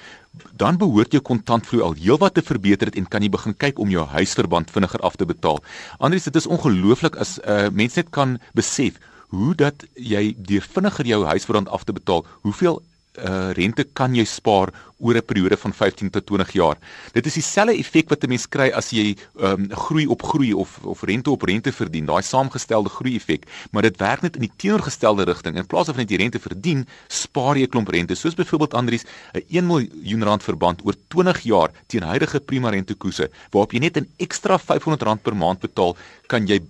dan 0.56 0.78
behoort 0.78 1.12
jou 1.12 1.22
kontantvloei 1.22 1.84
al 1.84 1.96
heelwat 2.00 2.34
te 2.34 2.42
verbeter 2.42 2.88
het 2.88 2.96
en 2.96 3.08
kan 3.08 3.24
jy 3.24 3.30
begin 3.30 3.56
kyk 3.58 3.80
om 3.80 3.90
jou 3.92 4.06
huisverband 4.08 4.72
vinniger 4.72 5.04
af 5.04 5.16
te 5.16 5.26
betaal. 5.26 5.60
Andries, 6.00 6.28
dit 6.30 6.36
is 6.36 6.48
ongelooflik 6.48 7.16
as 7.16 7.40
'n 7.40 7.50
uh, 7.50 7.70
mens 7.70 7.96
net 7.96 8.10
kan 8.10 8.40
besef 8.54 9.00
hoe 9.32 9.56
dat 9.56 9.86
jy 9.96 10.36
deur 10.38 10.62
vinniger 10.62 11.06
jou 11.06 11.26
huisverand 11.26 11.70
af 11.70 11.84
te 11.84 11.94
betaal, 11.94 12.26
hoeveel 12.42 12.82
uh 13.20 13.52
rente 13.52 13.84
kan 13.94 14.16
jy 14.16 14.24
spaar 14.26 14.72
oor 15.02 15.16
'n 15.18 15.26
periode 15.26 15.58
van 15.58 15.74
15 15.74 16.10
tot 16.10 16.26
20 16.26 16.52
jaar. 16.52 16.78
Dit 17.12 17.26
is 17.26 17.34
dieselfde 17.34 17.76
effek 17.78 18.10
wat 18.10 18.24
'n 18.24 18.30
mens 18.30 18.48
kry 18.48 18.70
as 18.70 18.92
jy 18.92 19.18
um 19.40 19.68
groei 19.70 20.06
op 20.08 20.22
groei 20.24 20.54
of 20.54 20.80
of 20.84 21.04
rente 21.04 21.30
op 21.30 21.42
rente 21.42 21.72
verdien, 21.72 22.06
daai 22.06 22.22
saamgestelde 22.22 22.90
groei 22.90 23.16
effek, 23.16 23.46
maar 23.72 23.82
dit 23.82 23.98
werk 23.98 24.22
net 24.22 24.36
in 24.36 24.42
die 24.42 24.52
teenoorgestelde 24.58 25.24
rigting. 25.24 25.58
In 25.58 25.66
plaas 25.66 25.88
van 25.88 25.98
net 25.98 26.08
die 26.08 26.18
rente 26.18 26.40
verdien, 26.40 26.88
spaar 27.08 27.56
jy 27.56 27.64
'n 27.64 27.70
klomp 27.70 27.90
rente. 27.90 28.16
Soos 28.16 28.36
byvoorbeeld 28.36 28.74
Andries, 28.74 29.06
'n 29.34 29.44
1 29.50 29.66
miljoen 29.66 30.24
rand 30.24 30.44
verband 30.44 30.82
oor 30.86 30.96
20 31.08 31.42
jaar 31.42 31.72
teen 31.88 32.04
huidige 32.04 32.40
prima 32.40 32.70
rentekoerse, 32.70 33.30
waarop 33.52 33.72
jy 33.72 33.80
net 33.80 33.98
'n 33.98 34.08
ekstra 34.18 34.58
500 34.58 35.02
rand 35.02 35.22
per 35.22 35.36
maand 35.36 35.60
betaal, 35.60 35.98
kan 36.28 36.48
jy 36.48 36.62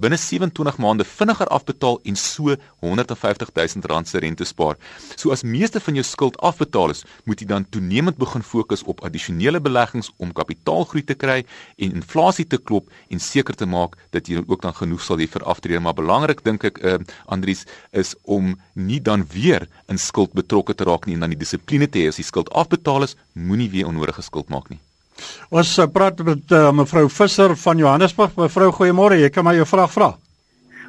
binne 0.00 0.16
27 0.20 0.78
maande 0.82 1.04
vinniger 1.04 1.48
afbetaal 1.54 1.98
en 2.04 2.16
so 2.16 2.54
150000 2.80 3.84
rand 3.90 4.08
se 4.08 4.18
rente 4.18 4.44
spaar. 4.44 4.76
So 5.16 5.30
as 5.30 5.42
meeste 5.42 5.80
van 5.80 5.94
jou 5.94 6.04
skuld 6.04 6.38
afbetaal 6.38 6.94
is, 6.94 7.04
moet 7.24 7.40
jy 7.40 7.48
dan 7.50 7.68
toenemend 7.68 8.16
begin 8.20 8.42
fokus 8.42 8.84
op 8.84 9.02
addisionele 9.04 9.60
beleggings 9.60 10.12
om 10.16 10.32
kapitaalgroei 10.32 11.04
te 11.04 11.14
kry 11.14 11.38
en 11.76 11.98
inflasie 12.00 12.46
te 12.46 12.58
klop 12.58 12.90
en 13.10 13.20
seker 13.22 13.54
te 13.54 13.66
maak 13.66 13.96
dat 14.16 14.28
jy 14.28 14.42
ook 14.46 14.62
dan 14.62 14.76
genoeg 14.76 15.02
sal 15.04 15.20
hê 15.20 15.28
vir 15.30 15.44
aftrede. 15.44 15.82
Maar 15.82 15.98
belangrik 15.98 16.44
dink 16.46 16.64
ek 16.70 16.82
uh, 16.82 16.98
Andries 17.26 17.66
is 17.92 18.14
om 18.22 18.54
nie 18.74 19.00
dan 19.00 19.26
weer 19.32 19.68
in 19.90 19.98
skuld 19.98 20.34
betrokke 20.36 20.74
te 20.74 20.86
raak 20.88 21.06
nie 21.06 21.16
en 21.16 21.26
dan 21.26 21.34
die 21.34 21.42
dissipline 21.44 21.88
te 21.90 22.04
hê 22.04 22.12
as 22.12 22.20
die 22.20 22.26
skuld 22.26 22.52
afbetaal 22.54 23.08
is, 23.08 23.16
moenie 23.32 23.70
weer 23.70 23.88
onnodige 23.90 24.22
skuld 24.22 24.52
maak 24.52 24.70
nie. 24.70 24.80
Ons 25.50 25.76
uh, 25.78 25.86
praat 25.86 26.22
met 26.26 26.52
uh, 26.52 26.70
mevrou 26.74 27.06
Visser 27.12 27.54
van 27.56 27.78
Johannesburg. 27.78 28.34
Mevrou, 28.36 28.70
goeiemôre. 28.74 29.20
Jy 29.20 29.30
kan 29.34 29.46
my 29.46 29.54
jou 29.56 29.66
vraag 29.68 29.92
vra. 29.94 30.12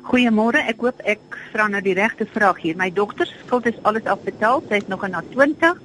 Goeiemôre. 0.07 0.63
Ek 0.71 0.81
hoop 0.85 1.01
ek 1.03 1.37
vra 1.53 1.67
nou 1.71 1.81
die 1.83 1.95
regte 1.97 2.25
vraag 2.33 2.61
hier. 2.63 2.77
My 2.79 2.89
dogter 2.93 3.27
se 3.29 3.37
skuld 3.43 3.67
is 3.69 3.79
alles 3.83 4.07
afbetaal. 4.09 4.63
Sy 4.69 4.81
is 4.81 4.87
nog 4.91 5.05
in 5.07 5.17
haar 5.17 5.27
20. 5.33 5.81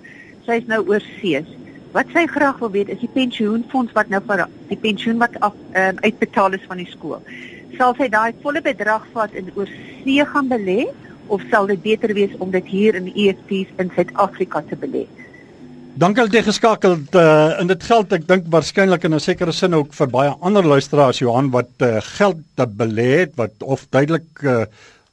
Sy 0.47 0.59
is 0.63 0.69
nou 0.71 0.81
oorsees. 0.89 1.49
Wat 1.93 2.09
sy 2.15 2.25
graag 2.31 2.61
wil 2.63 2.73
weet 2.73 2.93
is 2.95 3.03
die 3.03 3.11
pensioenfonds 3.13 3.93
wat 3.97 4.09
nou 4.09 4.23
vir 4.25 4.47
die 4.71 4.79
pensioen 4.81 5.19
wat 5.21 5.35
af 5.45 5.53
um, 5.77 5.99
uitbetaal 6.01 6.57
is 6.57 6.65
van 6.69 6.81
die 6.81 6.89
skool. 6.89 7.21
Sal 7.77 7.93
sy 7.99 8.09
daai 8.13 8.33
volle 8.45 8.63
bedrag 8.65 9.05
vat 9.13 9.35
en 9.37 9.51
oorsee 9.53 10.25
gaan 10.31 10.49
belê 10.49 10.87
of 11.29 11.45
sal 11.51 11.69
dit 11.69 11.83
beter 11.83 12.15
wees 12.17 12.33
om 12.41 12.51
dit 12.55 12.71
hier 12.73 12.97
in 12.97 13.11
EFT's 13.13 13.75
in 13.83 13.93
Suid-Afrika 13.93 14.65
te 14.71 14.79
belê? 14.81 15.05
Dankie 15.93 16.25
dat 16.25 16.33
jy 16.33 16.41
geskakel 16.47 16.95
het. 16.95 17.17
Uh, 17.21 17.59
in 17.61 17.69
dit 17.69 17.83
geld 17.85 18.15
ek 18.17 18.23
dink 18.25 18.47
waarskynlik 18.49 19.03
in 19.05 19.13
'n 19.13 19.21
sekere 19.21 19.53
sin 19.53 19.75
ook 19.77 19.93
vir 19.93 20.09
baie 20.09 20.31
ander 20.41 20.65
luisteraars 20.65 21.19
Johan 21.21 21.51
wat 21.53 21.69
uh, 21.85 22.01
geld 22.17 22.41
te 22.57 22.67
belê 22.67 23.21
het 23.21 23.37
wat 23.37 23.53
of 23.61 23.85
duidelik 23.91 24.25
uh, 24.43 24.65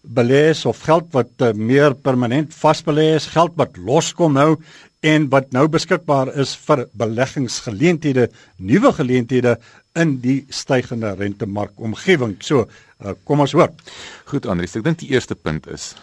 belê 0.08 0.50
is 0.56 0.66
of 0.66 0.80
geld 0.80 1.12
wat 1.12 1.32
uh, 1.42 1.52
meer 1.52 1.94
permanent 1.94 2.56
vasbelê 2.56 3.16
is, 3.16 3.28
geld 3.28 3.52
wat 3.58 3.76
loskom 3.76 4.34
nou 4.34 4.56
en 5.04 5.28
wat 5.30 5.52
nou 5.52 5.68
beskikbaar 5.68 6.32
is 6.40 6.56
vir 6.56 6.88
beleggingsgeleenthede, 6.94 8.30
nuwe 8.58 8.94
geleenthede 8.94 9.58
in 9.96 10.22
die 10.22 10.46
stygende 10.50 11.12
rentemark 11.20 11.76
omgewing. 11.76 12.38
So, 12.40 12.70
uh, 13.04 13.14
kom 13.26 13.40
ons 13.40 13.52
hoor. 13.52 13.76
Goed 14.32 14.46
Andries, 14.46 14.76
ek 14.80 14.84
dink 14.84 15.00
die 15.00 15.12
eerste 15.12 15.36
punt 15.36 15.68
is 15.68 15.96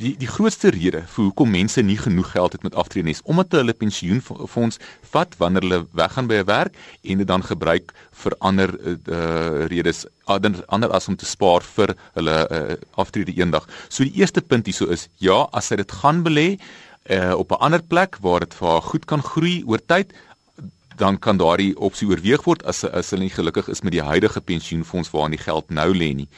die 0.00 0.12
die 0.20 0.28
grootste 0.28 0.70
rede 0.74 1.02
vir 1.12 1.26
hoekom 1.26 1.50
mense 1.52 1.82
nie 1.84 1.98
genoeg 2.00 2.32
geld 2.34 2.54
het 2.56 2.64
met 2.66 2.76
aftrede 2.82 3.12
is 3.12 3.22
omdat 3.32 3.56
hulle 3.58 3.74
pensioenfonds 3.76 4.80
vat 5.12 5.36
wanneer 5.42 5.66
hulle 5.66 5.80
weggaan 6.00 6.30
by 6.30 6.40
'n 6.40 6.48
werk 6.48 6.76
en 7.02 7.18
dit 7.22 7.28
dan 7.28 7.44
gebruik 7.44 7.92
vir 8.22 8.36
ander 8.38 8.70
uh, 8.86 9.66
redes 9.72 10.06
ander, 10.24 10.64
ander 10.68 10.90
as 10.90 11.08
om 11.08 11.16
te 11.16 11.26
spaar 11.26 11.62
vir 11.62 11.94
hulle 12.14 12.36
uh, 12.50 12.76
aftrede 12.94 13.32
eendag. 13.32 13.66
So 13.88 14.04
die 14.04 14.20
eerste 14.20 14.40
punt 14.40 14.66
hierso 14.66 14.86
is 14.86 15.08
ja, 15.18 15.48
as 15.52 15.70
hy 15.70 15.76
dit 15.76 15.92
gaan 15.92 16.22
belê 16.22 16.58
uh, 17.10 17.34
op 17.34 17.52
'n 17.52 17.60
ander 17.60 17.82
plek 17.82 18.16
waar 18.20 18.40
dit 18.40 18.54
vir 18.54 18.68
haar 18.68 18.82
goed 18.82 19.04
kan 19.04 19.22
groei 19.22 19.62
oor 19.66 19.80
tyd 19.86 20.12
dan 21.00 21.18
kan 21.18 21.36
daardie 21.40 21.76
opsie 21.80 22.08
oorweeg 22.08 22.44
word 22.44 22.64
as 22.68 22.84
as 22.84 23.10
hulle 23.10 23.24
nie 23.26 23.36
gelukkig 23.36 23.68
is 23.72 23.82
met 23.82 23.92
die 23.92 24.04
huidige 24.04 24.40
pensioenfonds 24.40 25.10
waarin 25.14 25.36
die 25.36 25.44
geld 25.44 25.70
nou 25.70 25.90
lê 25.96 26.12
nie. 26.14 26.28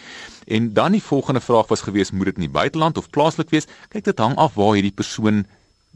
En 0.47 0.73
dan 0.73 0.93
die 0.93 1.03
volgende 1.03 1.41
vraag 1.41 1.69
was 1.69 1.81
gewees 1.81 2.11
moet 2.11 2.33
dit 2.33 2.41
in 2.41 2.47
die 2.49 2.55
buiteland 2.59 2.99
of 2.99 3.11
plaaslik 3.11 3.51
wees? 3.51 3.69
Kyk 3.89 4.05
dit 4.05 4.19
hang 4.19 4.37
af 4.37 4.55
waar 4.55 4.75
hierdie 4.75 4.95
persoon 4.95 5.45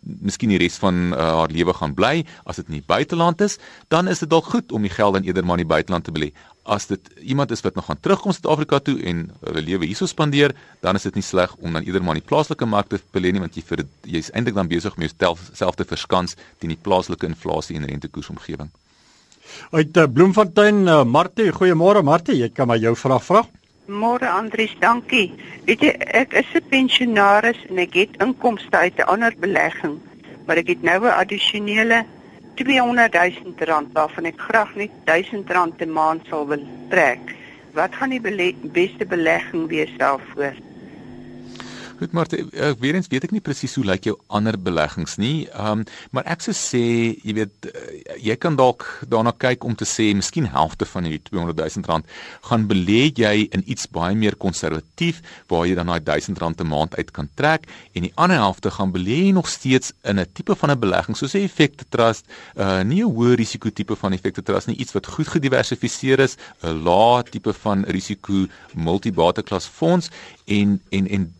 miskien 0.07 0.53
die 0.53 0.59
res 0.61 0.77
van 0.81 1.11
uh, 1.11 1.19
haar 1.41 1.53
lewe 1.53 1.75
gaan 1.75 1.95
bly. 1.97 2.21
As 2.47 2.61
dit 2.61 2.69
in 2.71 2.79
die 2.79 2.87
buiteland 2.87 3.41
is, 3.45 3.59
dan 3.93 4.09
is 4.09 4.23
dit 4.23 4.31
dalk 4.31 4.51
goed 4.53 4.73
om 4.73 4.85
die 4.87 4.93
geld 4.93 5.17
dan 5.19 5.27
eerder 5.27 5.45
maar 5.45 5.59
in 5.59 5.65
die 5.65 5.73
buiteland 5.73 6.07
te 6.07 6.15
belê. 6.15 6.31
As 6.63 6.89
dit 6.91 7.11
iemand 7.23 7.51
is 7.55 7.63
wat 7.63 7.75
nog 7.79 7.89
gaan 7.91 8.01
terugkom 8.01 8.35
Suid-Afrika 8.35 8.79
toe 8.83 8.97
en 9.07 9.27
hulle 9.47 9.63
lewe 9.67 9.87
hierso 9.87 10.07
spandeer, 10.11 10.55
dan 10.83 10.99
is 10.99 11.07
dit 11.07 11.19
nie 11.19 11.27
sleg 11.27 11.55
om 11.59 11.75
dan 11.75 11.87
eerder 11.87 12.03
maar 12.03 12.19
in 12.19 12.23
die 12.23 12.29
plaaslike 12.29 12.67
mark 12.67 12.91
te 12.91 13.01
belê 13.15 13.33
nie 13.35 13.43
want 13.43 13.59
jy 13.59 13.63
vir 13.67 13.85
jy's 14.07 14.33
eintlik 14.35 14.59
dan 14.59 14.71
besig 14.71 14.97
om 14.97 15.07
jouself 15.07 15.79
te 15.79 15.87
verskans 15.87 16.37
teen 16.59 16.75
die 16.75 16.81
plaaslike 16.81 17.27
inflasie 17.27 17.79
en 17.79 17.87
rentekoersomgewing. 17.91 18.71
Uit 19.71 19.97
uh, 19.97 20.09
Bloemfontein, 20.11 20.83
uh, 20.91 21.05
Martie, 21.07 21.53
goeiemôre 21.55 22.03
Martie, 22.03 22.35
jy 22.41 22.51
kan 22.51 22.67
maar 22.67 22.83
jou 22.83 22.97
vraag 22.99 23.23
vra. 23.25 23.45
Môre 23.87 24.27
Andries, 24.27 24.73
dankie. 24.83 25.31
Weet 25.67 25.83
jy, 25.85 25.93
ek 26.19 26.33
is 26.35 26.51
'n 26.59 26.67
pensionaris 26.71 27.61
en 27.71 27.79
ek 27.79 27.95
het 27.95 28.17
inkomste 28.19 28.77
uit 28.77 28.99
'n 28.99 29.07
ander 29.07 29.35
belegging, 29.39 30.01
maar 30.47 30.57
ek 30.57 30.69
het 30.75 30.83
nou 30.83 31.07
'n 31.07 31.19
addisionele 31.23 32.05
200 32.57 33.13
000 33.15 33.55
rand 33.59 33.93
waarvan 33.93 34.25
ek 34.25 34.41
graag 34.41 34.75
net 34.75 34.91
1000 35.05 35.51
rand 35.51 35.81
'n 35.81 35.93
maand 35.93 36.27
sal 36.29 36.47
wil 36.47 36.67
trek. 36.91 37.21
Wat 37.73 37.95
gaan 37.95 38.11
die 38.11 38.21
bele 38.21 38.55
beste 38.63 39.07
belegging 39.07 39.69
wees 39.69 39.93
daarvoor? 39.99 40.55
Goed 41.99 42.13
maar 42.13 42.27
ek 42.29 42.53
uh, 42.53 42.73
weer 42.81 42.95
eens 42.95 43.09
weet 43.09 43.25
ek 43.25 43.33
nie 43.33 43.41
presies 43.41 43.75
hoe 43.75 43.85
lyk 43.85 44.05
jou 44.05 44.17
ander 44.27 44.59
beleggings 44.59 45.17
nie. 45.17 45.49
Ehm 45.49 45.81
um, 45.81 45.85
maar 46.11 46.27
ek 46.27 46.43
sou 46.45 46.53
sê 46.53 47.17
jy 47.23 47.33
weet 47.39 47.71
jy 48.23 48.37
kan 48.37 48.57
dalk 48.57 48.87
daarna 49.09 49.33
kyk 49.33 49.65
om 49.65 49.75
te 49.75 49.85
sê 49.89 50.13
miskien 50.15 50.47
helfte 50.51 50.87
van 50.87 51.05
hierdie 51.05 51.23
200 51.31 51.59
000 51.59 51.87
rand 51.91 52.07
gaan 52.49 52.67
belê 52.71 53.11
jy 53.15 53.49
in 53.51 53.65
iets 53.67 53.89
baie 53.91 54.15
meer 54.15 54.37
konservatief 54.37 55.23
waar 55.51 55.67
jy 55.67 55.75
dan 55.79 55.91
daai 55.91 56.01
1000 56.01 56.39
rand 56.39 56.61
'n 56.61 56.69
maand 56.69 56.97
uit 56.97 57.11
kan 57.11 57.29
trek 57.35 57.67
en 57.95 58.03
die 58.03 58.13
ander 58.15 58.37
helfte 58.37 58.71
gaan 58.71 58.93
belê 58.93 59.27
jy 59.27 59.33
nog 59.33 59.49
steeds 59.49 59.93
in 60.05 60.21
'n 60.21 60.27
tipe 60.33 60.55
van 60.55 60.71
'n 60.71 60.81
belegging 60.81 61.17
soos 61.17 61.35
'n 61.35 61.45
effekte 61.45 61.85
trust, 61.89 62.25
uh 62.57 62.83
nie 62.83 63.03
'n 63.03 63.11
hoë 63.17 63.37
risiko 63.37 63.71
tipe 63.71 63.97
van 63.97 64.13
effekte 64.13 64.43
trust 64.43 64.67
nie, 64.67 64.77
iets 64.77 64.93
wat 64.93 65.07
goed 65.07 65.29
gediversifiseer 65.29 66.21
is, 66.21 66.37
'n 66.63 66.83
lae 66.85 67.23
tipe 67.23 67.53
van 67.53 67.85
risiko 67.85 68.47
multibate 68.75 69.43
klas 69.43 69.67
fonds 69.67 70.11
en 70.47 70.81
en 70.89 71.09
en 71.09 71.35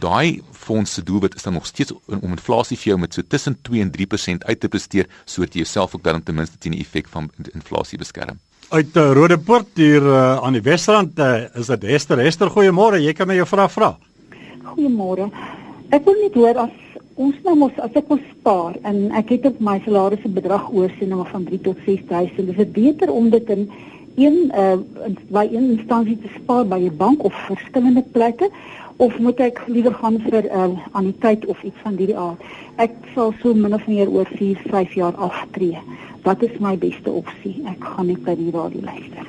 daai 0.00 0.40
fonds 0.52 0.92
se 0.92 1.02
doelwit 1.02 1.34
is 1.34 1.42
dan 1.42 1.52
nog 1.52 1.66
steeds 1.66 1.92
om 2.06 2.30
inflasie 2.32 2.76
vir 2.76 2.92
jou 2.92 2.98
met 3.00 3.14
so 3.14 3.22
tussen 3.22 3.58
2 3.62 3.80
en 3.84 3.92
3% 3.92 4.46
uit 4.48 4.60
te 4.60 4.68
presteer 4.68 5.08
sodat 5.24 5.54
jy 5.54 5.64
jouself 5.64 5.94
ook 5.94 6.04
dan 6.04 6.22
ten 6.22 6.34
minste 6.34 6.58
teen 6.58 6.76
die 6.76 6.80
effek 6.80 7.08
van 7.12 7.30
inflasie 7.52 7.98
beskerm. 7.98 8.40
Uit 8.68 8.96
uh, 8.96 9.12
Rodepoort 9.12 9.68
hier 9.80 10.04
uh, 10.04 10.42
aan 10.44 10.56
die 10.56 10.64
Wesrand 10.64 11.18
uh, 11.18 11.44
is 11.56 11.70
dit 11.72 11.86
Hester. 11.88 12.20
Hester, 12.20 12.50
goeiemôre. 12.52 13.00
Jy 13.00 13.14
kan 13.16 13.28
my 13.28 13.38
jou 13.38 13.46
vraag 13.48 13.72
vra. 13.72 13.94
Goeiemôre. 14.74 15.30
Ek 15.88 16.04
wil 16.04 16.18
net 16.20 16.36
hoor 16.36 16.64
as 16.66 16.74
ons 17.18 17.38
nou 17.44 17.54
mos 17.58 17.78
as 17.82 17.96
ek 17.98 18.10
wil 18.12 18.20
spaar 18.30 18.76
en 18.86 19.08
ek 19.18 19.32
het 19.34 19.48
op 19.48 19.60
my 19.64 19.78
salaris 19.84 20.24
'n 20.24 20.36
bedrag 20.36 20.68
oor 20.70 20.92
sien 20.98 21.08
nou 21.08 21.24
van 21.32 21.44
3 21.44 21.60
tot 21.60 21.78
6000. 21.86 22.48
Is 22.48 22.56
dit 22.56 22.72
beter 22.72 23.10
om 23.10 23.30
dit 23.30 23.48
in 23.50 23.70
een 24.18 24.52
uh, 24.54 24.76
by 25.30 25.46
een 25.52 25.70
instansie 25.78 26.18
te 26.18 26.30
spaar 26.34 26.66
by 26.66 26.78
'n 26.78 26.96
bank 26.96 27.24
of 27.24 27.34
verskillende 27.46 28.04
plekke 28.12 28.50
of 28.96 29.18
moet 29.18 29.40
ek 29.40 29.62
liewer 29.66 29.94
gaan 29.94 30.18
vir 30.20 30.42
'n 30.42 30.74
uh, 30.74 30.86
anniteit 30.92 31.46
of 31.46 31.62
iets 31.62 31.80
van 31.82 31.96
hierdie 31.96 32.18
aard? 32.18 32.42
Ek 32.76 32.92
sal 33.14 33.32
so 33.42 33.54
min 33.54 33.74
of 33.74 33.86
meer 33.86 34.10
oor 34.10 34.26
4, 34.26 34.60
5 34.70 34.94
jaar 34.94 35.14
aftree. 35.14 35.78
Wat 36.22 36.42
is 36.42 36.58
my 36.58 36.78
beste 36.78 37.10
opsie? 37.10 37.62
Ek 37.64 37.84
gaan 37.84 38.06
net 38.06 38.24
by 38.24 38.34
die 38.34 38.50
radio 38.50 38.80
luister. 38.80 39.26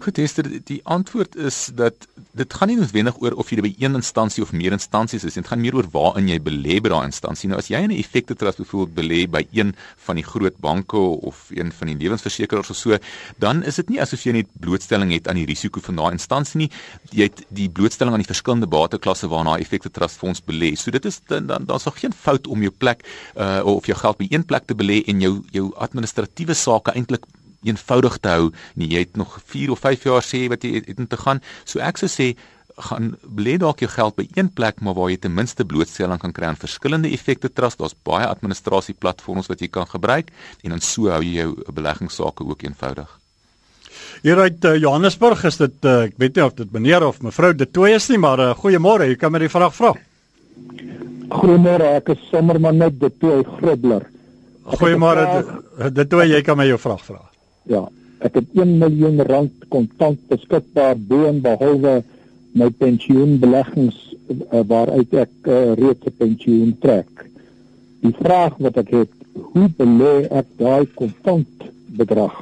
Goed, 0.00 0.18
Esther, 0.18 0.46
die 0.64 0.80
antwoord 0.82 1.36
is 1.36 1.70
dat 1.74 2.08
dit 2.40 2.56
gaan 2.56 2.70
nie 2.70 2.78
noodwendig 2.78 3.18
oor 3.20 3.36
of 3.40 3.50
jy 3.52 3.60
by 3.64 3.70
een 3.78 3.98
instansie 3.98 4.42
of 4.44 4.52
meer 4.56 4.74
instansies 4.76 5.24
is, 5.28 5.36
dit 5.38 5.48
gaan 5.48 5.60
meer 5.60 5.76
oor 5.76 5.88
waarin 5.92 6.30
jy 6.30 6.38
belê 6.42 6.78
by 6.82 6.92
daai 6.92 7.08
instansie. 7.10 7.50
Nou 7.50 7.58
as 7.60 7.68
jy 7.70 7.82
in 7.84 7.92
'n 7.92 8.00
effekte 8.00 8.34
trust 8.34 8.58
byvoorbeeld 8.58 8.96
belê 8.96 9.20
by 9.30 9.42
een 9.52 9.74
van 10.06 10.16
die 10.16 10.24
groot 10.24 10.56
banke 10.60 10.96
of 10.96 11.50
een 11.50 11.72
van 11.72 11.86
die 11.88 11.96
lewensversekerings 11.96 12.70
of 12.70 12.76
so, 12.76 12.98
dan 13.38 13.62
is 13.64 13.76
dit 13.76 13.90
nie 13.90 14.00
asof 14.00 14.24
jy 14.24 14.32
net 14.32 14.48
blootstelling 14.60 15.12
het 15.12 15.28
aan 15.28 15.36
die 15.36 15.46
risiko 15.46 15.80
van 15.80 15.96
daai 15.96 16.12
instansie 16.12 16.58
nie. 16.58 16.70
Jy 17.12 17.22
het 17.22 17.44
die 17.48 17.68
blootstelling 17.68 18.14
aan 18.14 18.24
die 18.24 18.32
verskillende 18.32 18.66
bateklasse 18.66 19.28
waarna 19.28 19.58
effekte 19.58 19.90
trust 19.90 20.16
fonds 20.16 20.40
belê. 20.40 20.76
So 20.76 20.90
dit 20.90 21.04
is 21.04 21.20
dan 21.26 21.46
dan 21.46 21.64
daar's 21.66 21.84
nog 21.84 22.00
geen 22.00 22.12
fout 22.12 22.46
om 22.46 22.60
jou 22.60 22.72
plek 22.72 23.04
uh 23.36 23.60
of 23.64 23.86
jou 23.86 23.98
geld 23.98 24.18
by 24.18 24.26
een 24.30 24.44
plek 24.44 24.66
te 24.66 24.74
belê 24.74 25.02
en 25.06 25.20
jou 25.20 25.42
jou 25.50 25.72
administratiewe 25.76 26.54
sake 26.54 26.92
eintlik 26.92 27.24
eenvoudig 27.64 28.18
te 28.18 28.28
hou 28.28 28.48
nie. 28.74 28.88
Jy 28.88 29.04
het 29.06 29.20
nog 29.20 29.38
4 29.44 29.70
of 29.74 29.84
5 29.84 30.08
jaar 30.08 30.24
sê 30.24 30.46
wat 30.48 30.64
jy 30.64 30.78
het, 30.78 30.88
het 30.88 30.98
om 30.98 31.10
te 31.10 31.20
gaan. 31.20 31.42
So 31.64 31.82
ek 31.84 32.00
sou 32.00 32.10
sê 32.10 32.32
gaan 32.80 33.14
belê 33.22 33.56
dalk 33.60 33.82
jou 33.84 33.90
geld 33.92 34.16
by 34.16 34.26
een 34.34 34.48
plek 34.56 34.80
maar 34.80 34.96
waar 34.96 35.10
jy 35.12 35.18
ten 35.20 35.34
minste 35.36 35.66
blootstelling 35.68 36.20
kan 36.20 36.32
kry 36.32 36.48
aan 36.48 36.60
verskillende 36.60 37.10
effekte 37.12 37.52
trust. 37.52 37.80
Daar's 37.80 37.96
baie 38.06 38.28
administrasie 38.28 38.94
platforms 38.94 39.50
wat 39.52 39.60
jy 39.60 39.68
kan 39.68 39.88
gebruik 39.88 40.32
en 40.64 40.76
dan 40.76 40.84
so 40.84 41.10
hou 41.12 41.22
jy 41.24 41.42
jou 41.42 41.72
beleggingsake 41.72 42.46
ook 42.46 42.64
eenvoudig. 42.64 43.10
Hieruit 44.24 44.64
uh, 44.64 44.76
Johannesburg 44.76 45.44
is 45.48 45.56
dit 45.60 45.88
uh, 45.88 45.96
ek 46.08 46.16
weet 46.20 46.36
nie 46.36 46.44
of 46.44 46.56
dit 46.58 46.72
meneer 46.72 47.04
of 47.06 47.20
mevrou 47.24 47.52
De 47.56 47.66
Tooy 47.68 47.94
is 47.96 48.08
nie, 48.12 48.20
maar 48.20 48.40
uh, 48.42 48.52
goeiemôre, 48.56 49.08
jy 49.08 49.16
kan 49.20 49.32
my 49.32 49.40
die 49.40 49.52
vraag 49.52 49.74
vra. 49.76 49.94
Goeiemôre, 51.30 51.94
ek 52.00 52.12
is 52.16 52.26
sommer 52.28 52.60
maar 52.60 52.76
net 52.76 52.98
De 53.00 53.08
Tooy 53.12 53.44
Grobler. 53.56 54.08
Goeiemôre 54.76 55.24
De 55.94 56.06
Tooy, 56.06 56.28
jy 56.34 56.42
kan 56.44 56.58
my 56.60 56.68
jou 56.68 56.80
vraag 56.80 57.04
vra. 57.06 57.29
Ja, 57.68 57.88
ek 58.24 58.38
het 58.40 58.48
1 58.56 58.78
miljoen 58.78 59.20
rand 59.28 59.68
kontant 59.68 60.20
beskikbaar 60.28 60.96
bo 60.96 61.26
en 61.28 61.40
behalwe 61.44 62.00
my 62.52 62.70
pensioenbeleggings 62.80 63.98
uh, 64.30 64.62
waaruit 64.66 65.12
ek 65.12 65.32
uh, 65.46 65.72
reeds 65.78 66.06
'n 66.06 66.16
pensioen 66.18 66.76
trek. 66.80 67.26
Die 68.00 68.14
vraag 68.16 68.56
wat 68.58 68.76
ek 68.80 68.90
het, 68.90 69.12
hoe 69.52 69.68
belê 69.76 70.26
ek 70.30 70.48
daai 70.58 70.86
kontant 70.94 71.68
bedrag 71.98 72.36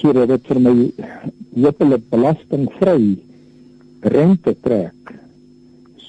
sodat 0.00 0.30
dit 0.32 0.46
vir 0.48 0.60
my 0.64 0.74
hopelik 1.60 2.04
belastingvry 2.12 3.18
rente 4.00 4.54
trek 4.64 5.14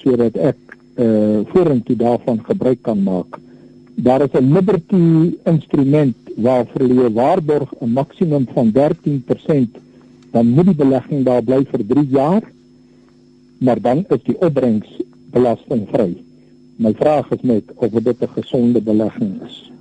sodat 0.00 0.36
ek 0.36 0.60
uh, 0.96 1.44
vorentoe 1.52 1.96
daarvan 1.96 2.40
gebruik 2.46 2.80
kan 2.82 3.02
maak. 3.04 3.38
Daar 3.94 4.22
is 4.22 4.32
'n 4.32 4.52
Liberty 4.52 5.36
instrument 5.44 6.16
waarvoor 6.36 6.86
jy 6.86 7.12
waarborg 7.12 7.74
'n 7.80 7.92
maksimum 7.92 8.46
van 8.54 8.70
13%, 8.72 9.76
dan 10.30 10.46
moet 10.48 10.64
die 10.64 10.74
belegging 10.74 11.24
daar 11.24 11.42
bly 11.42 11.64
vir 11.64 11.86
3 11.86 12.08
jaar, 12.08 12.42
maar 13.58 13.80
dan 13.80 14.04
is 14.08 14.22
die 14.22 14.40
opbrengs 14.40 14.88
belastingvry. 15.30 16.16
My 16.76 16.94
vraag 16.94 17.30
is 17.30 17.42
net 17.42 17.64
of 17.74 17.90
dit 17.90 18.20
'n 18.20 18.28
gesonde 18.28 18.80
belegging 18.80 19.42
is. 19.42 19.71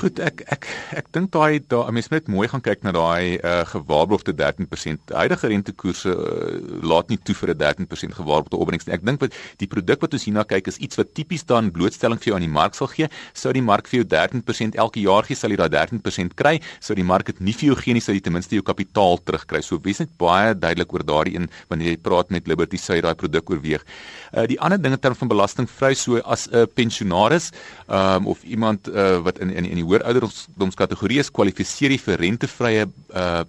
Goed, 0.00 0.16
ek 0.24 0.38
ek 0.48 0.66
ek 0.96 1.08
dink 1.12 1.28
daai 1.34 1.60
daai 1.60 1.90
mens 1.92 2.06
moet 2.08 2.28
mooi 2.32 2.46
gaan 2.48 2.62
kyk 2.64 2.86
na 2.86 2.92
daai 2.96 3.36
uh, 3.36 3.66
gewaarborgde 3.68 4.32
13%. 4.32 5.00
Die 5.10 5.16
huidige 5.18 5.50
rentekoerse 5.52 6.12
uh, 6.14 6.54
laat 6.88 7.10
nie 7.12 7.18
toe 7.20 7.34
vir 7.36 7.52
'n 7.52 7.58
13% 7.84 8.16
gewaarborgde 8.16 8.56
opbrengs 8.56 8.88
nie. 8.88 8.94
Ek 8.96 9.04
dink 9.04 9.20
wat 9.20 9.36
die 9.60 9.68
produk 9.68 10.00
wat 10.00 10.16
ons 10.16 10.24
hierna 10.24 10.46
kyk 10.48 10.70
is 10.72 10.80
iets 10.80 10.96
wat 10.96 11.12
tipies 11.12 11.44
dan 11.44 11.68
blootstelling 11.68 12.16
vir 12.16 12.30
jou 12.30 12.36
aan 12.38 12.46
die 12.46 12.54
mark 12.54 12.78
sal 12.78 12.88
gee. 12.88 13.10
Sou 13.34 13.52
die 13.52 13.60
mark 13.60 13.90
vir 13.92 14.00
jou 14.00 14.06
13% 14.08 14.78
elke 14.80 15.02
jaar 15.04 15.28
gee, 15.28 15.36
sal 15.36 15.52
jy 15.52 15.58
daai 15.60 15.68
13% 15.68 16.32
kry. 16.32 16.54
Sou 16.80 16.96
die 16.96 17.04
mark 17.04 17.26
dit 17.26 17.44
nie 17.44 17.52
vir 17.52 17.66
jou 17.68 17.76
gee 17.76 17.92
nie, 17.92 18.00
sal 18.00 18.16
jy 18.16 18.24
ten 18.24 18.32
minste 18.32 18.56
jou 18.56 18.64
kapitaal 18.64 19.20
terugkry. 19.20 19.60
So 19.60 19.76
wees 19.84 20.00
net 20.00 20.16
baie 20.16 20.56
duidelik 20.56 20.96
oor 20.96 21.04
daardie 21.04 21.36
een 21.36 21.50
wanneer 21.68 21.92
jy 21.92 22.00
praat 22.00 22.32
met 22.32 22.48
Liberty 22.48 22.80
sou 22.80 22.96
jy 22.96 23.04
daai 23.04 23.20
produk 23.20 23.52
oorweeg. 23.52 23.84
Uh, 24.32 24.48
die 24.48 24.56
ander 24.64 24.80
ding 24.80 24.96
in 24.96 25.04
terme 25.04 25.20
van 25.20 25.28
belastingvry 25.28 25.92
so 25.92 26.16
as 26.24 26.48
'n 26.48 26.56
uh, 26.56 26.64
pensionaris 26.64 27.52
um, 27.92 28.26
of 28.26 28.40
iemand 28.48 28.88
uh, 28.88 29.20
wat 29.20 29.36
in 29.44 29.52
in, 29.52 29.68
in 29.68 29.76
die 29.76 29.89
hoër 29.90 30.04
ouderdomskategorie 30.06 31.18
is 31.18 31.30
kwalifiseer 31.34 31.90
jy 31.90 31.98
vir 32.04 32.20
rentevrye 32.22 32.86
uh 32.86 33.42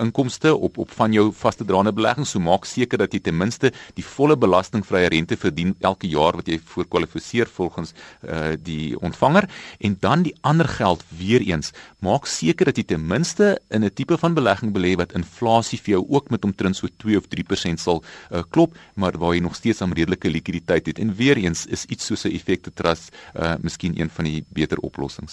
inkomste 0.00 0.52
op 0.54 0.78
op 0.78 0.90
van 0.94 1.12
jou 1.12 1.26
vaste 1.34 1.64
draande 1.66 1.92
belegging. 1.92 2.26
So 2.28 2.40
maak 2.40 2.66
seker 2.68 3.00
dat 3.02 3.14
jy 3.14 3.20
ten 3.24 3.36
minste 3.36 3.72
die 3.96 4.04
volle 4.06 4.36
belastingvrye 4.38 5.10
rente 5.12 5.36
verdien 5.40 5.74
elke 5.80 6.08
jaar 6.08 6.38
wat 6.38 6.48
jy 6.48 6.60
voor 6.72 6.86
kwalifiseer 6.86 7.50
volgens 7.50 7.92
uh 8.22 8.54
die 8.60 8.94
ontvanger. 9.00 9.48
En 9.80 9.96
dan 10.00 10.22
die 10.26 10.34
ander 10.46 10.68
geld 10.68 11.02
weer 11.18 11.42
eens. 11.42 11.72
Maak 11.98 12.28
seker 12.30 12.70
dat 12.70 12.78
jy 12.78 12.86
ten 12.94 13.06
minste 13.06 13.58
in 13.70 13.84
'n 13.84 13.90
tipe 13.94 14.18
van 14.18 14.34
belegging 14.34 14.72
belê 14.72 14.94
wat 14.96 15.12
inflasie 15.18 15.80
vir 15.80 15.98
jou 15.98 16.04
ook 16.08 16.30
met 16.30 16.44
omtrent 16.44 16.76
so 16.76 16.86
2 16.96 17.16
of 17.16 17.26
3% 17.26 17.80
sal 17.80 18.02
uh, 18.30 18.42
klop 18.50 18.76
maar 18.94 19.18
waar 19.18 19.34
jy 19.34 19.40
nog 19.40 19.54
steeds 19.54 19.80
'n 19.82 19.92
redelike 19.92 20.30
likwiditeit 20.30 20.86
het. 20.86 20.98
En 20.98 21.14
weer 21.14 21.36
eens 21.36 21.66
is 21.66 21.84
iets 21.84 22.06
soos 22.06 22.24
'n 22.24 22.34
effekte 22.34 22.70
trust 22.72 23.14
uh 23.34 23.54
miskien 23.60 24.00
een 24.00 24.10
van 24.10 24.24
die 24.24 24.44
beter 24.48 24.78
oplossings 24.78 25.29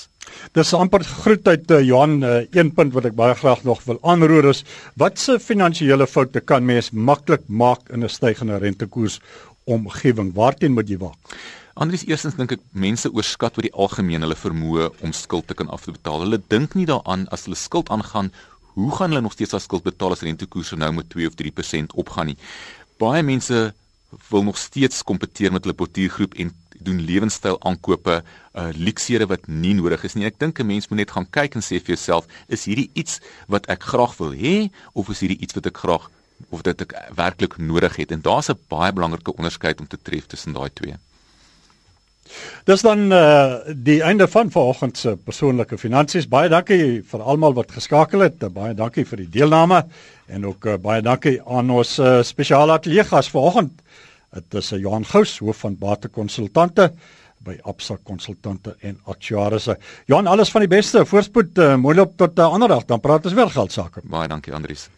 Dis 0.58 0.74
amper 0.74 1.04
groet 1.04 1.48
uit 1.48 1.72
uh, 1.72 1.82
Johan 1.82 2.24
uh, 2.24 2.40
een 2.52 2.72
punt 2.76 2.94
wat 2.94 3.06
ek 3.10 3.16
baie 3.16 3.36
graag 3.36 3.64
nog 3.64 3.84
wil 3.88 4.00
aanroer 4.04 4.50
is 4.52 4.64
watse 5.00 5.40
finansiële 5.40 6.08
foute 6.08 6.44
kan 6.44 6.66
mens 6.66 6.92
maklik 6.92 7.48
maak 7.48 7.90
in 7.90 8.04
'n 8.04 8.10
stygende 8.10 8.58
rentekoers 8.58 9.20
omgewing 9.66 10.34
waarteen 10.34 10.74
moet 10.74 10.90
jy 10.90 10.98
waak? 10.98 11.38
Andries 11.78 12.08
eerstens 12.10 12.36
dink 12.36 12.52
ek 12.56 12.62
mense 12.74 13.10
oorskat 13.14 13.58
oor 13.58 13.66
die 13.68 13.76
algemeen 13.86 14.24
hulle 14.26 14.36
vermoë 14.36 14.88
om 15.06 15.12
skuld 15.14 15.48
te 15.48 15.54
kan 15.54 15.70
afbetaal. 15.70 16.24
Hulle 16.26 16.40
dink 16.50 16.74
nie 16.74 16.88
daaraan 16.90 17.28
as 17.30 17.46
hulle 17.46 17.60
skuld 17.60 17.92
aangaan, 17.94 18.32
hoe 18.74 18.92
gaan 18.98 19.14
hulle 19.14 19.22
nog 19.22 19.36
steeds 19.38 19.54
as 19.54 19.68
skuld 19.70 19.86
betaal 19.86 20.16
as 20.16 20.24
rentekoerse 20.26 20.76
nou 20.76 20.90
met 20.98 21.10
2 21.14 21.30
of 21.30 21.38
3% 21.38 21.94
opgaan 21.94 22.32
nie. 22.32 22.38
Baie 22.98 23.22
mense 23.22 23.74
wil 24.30 24.44
nog 24.44 24.58
steeds 24.58 25.04
kompeteer 25.04 25.54
met 25.54 25.66
hulle 25.66 25.78
portuïergroep 25.78 26.38
en 26.42 26.54
doen 26.84 27.00
lewenstyl 27.06 27.58
aankope, 27.62 28.22
uh 28.58 28.70
luksere 28.74 29.28
wat 29.28 29.48
nie 29.48 29.74
nodig 29.78 30.04
is 30.04 30.16
nie. 30.16 30.26
Ek 30.26 30.40
dink 30.40 30.60
'n 30.60 30.68
mens 30.68 30.90
moet 30.90 31.00
net 31.06 31.12
gaan 31.12 31.30
kyk 31.30 31.56
en 31.56 31.62
sê 31.62 31.80
vir 31.80 31.96
jouself, 31.96 32.28
is 32.48 32.66
hierdie 32.66 32.90
iets 32.94 33.20
wat 33.48 33.68
ek 33.70 33.84
graag 33.84 34.18
wil 34.18 34.34
hê 34.34 34.70
of 34.94 35.10
is 35.10 35.20
hierdie 35.20 35.42
iets 35.42 35.54
wat 35.54 35.66
ek 35.66 35.78
graag 35.78 36.10
of 36.50 36.62
dit 36.64 36.82
ek 36.82 36.94
werklik 37.16 37.58
nodig 37.58 37.96
het? 37.96 38.12
En 38.12 38.22
daar's 38.22 38.50
'n 38.50 38.60
baie 38.70 38.94
belangrike 38.94 39.36
onderskeid 39.36 39.80
om 39.80 39.88
te 39.88 39.98
tref 40.02 40.26
tussen 40.28 40.54
daai 40.54 40.70
twee. 40.74 40.98
Dis 42.68 42.84
dan 42.84 43.12
uh 43.12 43.60
die 43.74 44.02
einde 44.04 44.28
van 44.28 44.52
vanoggend 44.52 44.98
se 44.98 45.16
persoonlike 45.16 45.78
finansies. 45.78 46.28
Baie 46.28 46.50
dankie 46.50 47.02
vir 47.12 47.22
almal 47.22 47.54
wat 47.54 47.72
geskakel 47.72 48.26
het. 48.26 48.44
Baie 48.54 48.74
dankie 48.74 49.06
vir 49.06 49.24
die 49.24 49.30
deelname 49.40 49.86
en 50.28 50.46
ook 50.46 50.66
uh, 50.66 50.76
baie 50.76 51.02
dankie 51.02 51.38
aan 51.48 51.70
ons 51.72 51.98
uh, 52.00 52.22
spesiale 52.24 52.76
ateljee 52.76 53.04
gas 53.08 53.30
vanoggend. 53.32 53.72
Dit 54.36 54.60
is 54.60 54.72
eh, 54.72 54.80
Johan 54.80 55.06
Gous, 55.06 55.38
hoof 55.40 55.64
van 55.64 55.78
Bate 55.78 56.10
Konsultante 56.10 56.92
by 57.48 57.56
Absa 57.70 57.98
Konsultante 58.04 58.76
en 58.82 59.00
Actuaries. 59.06 59.70
Johan, 60.10 60.28
alles 60.28 60.52
van 60.52 60.66
die 60.66 60.72
beste. 60.72 61.06
Voorspoed, 61.06 61.58
uh, 61.58 61.76
mooi 61.80 61.96
loop 61.96 62.18
tot 62.18 62.36
'n 62.36 62.42
uh, 62.42 62.52
ander 62.52 62.68
dag. 62.68 62.86
Dan 62.86 63.00
praat 63.00 63.26
ons 63.26 63.34
weer 63.34 63.50
geld 63.50 63.72
sake. 63.72 64.02
Baie 64.04 64.28
dankie 64.28 64.54
Andries. 64.54 64.90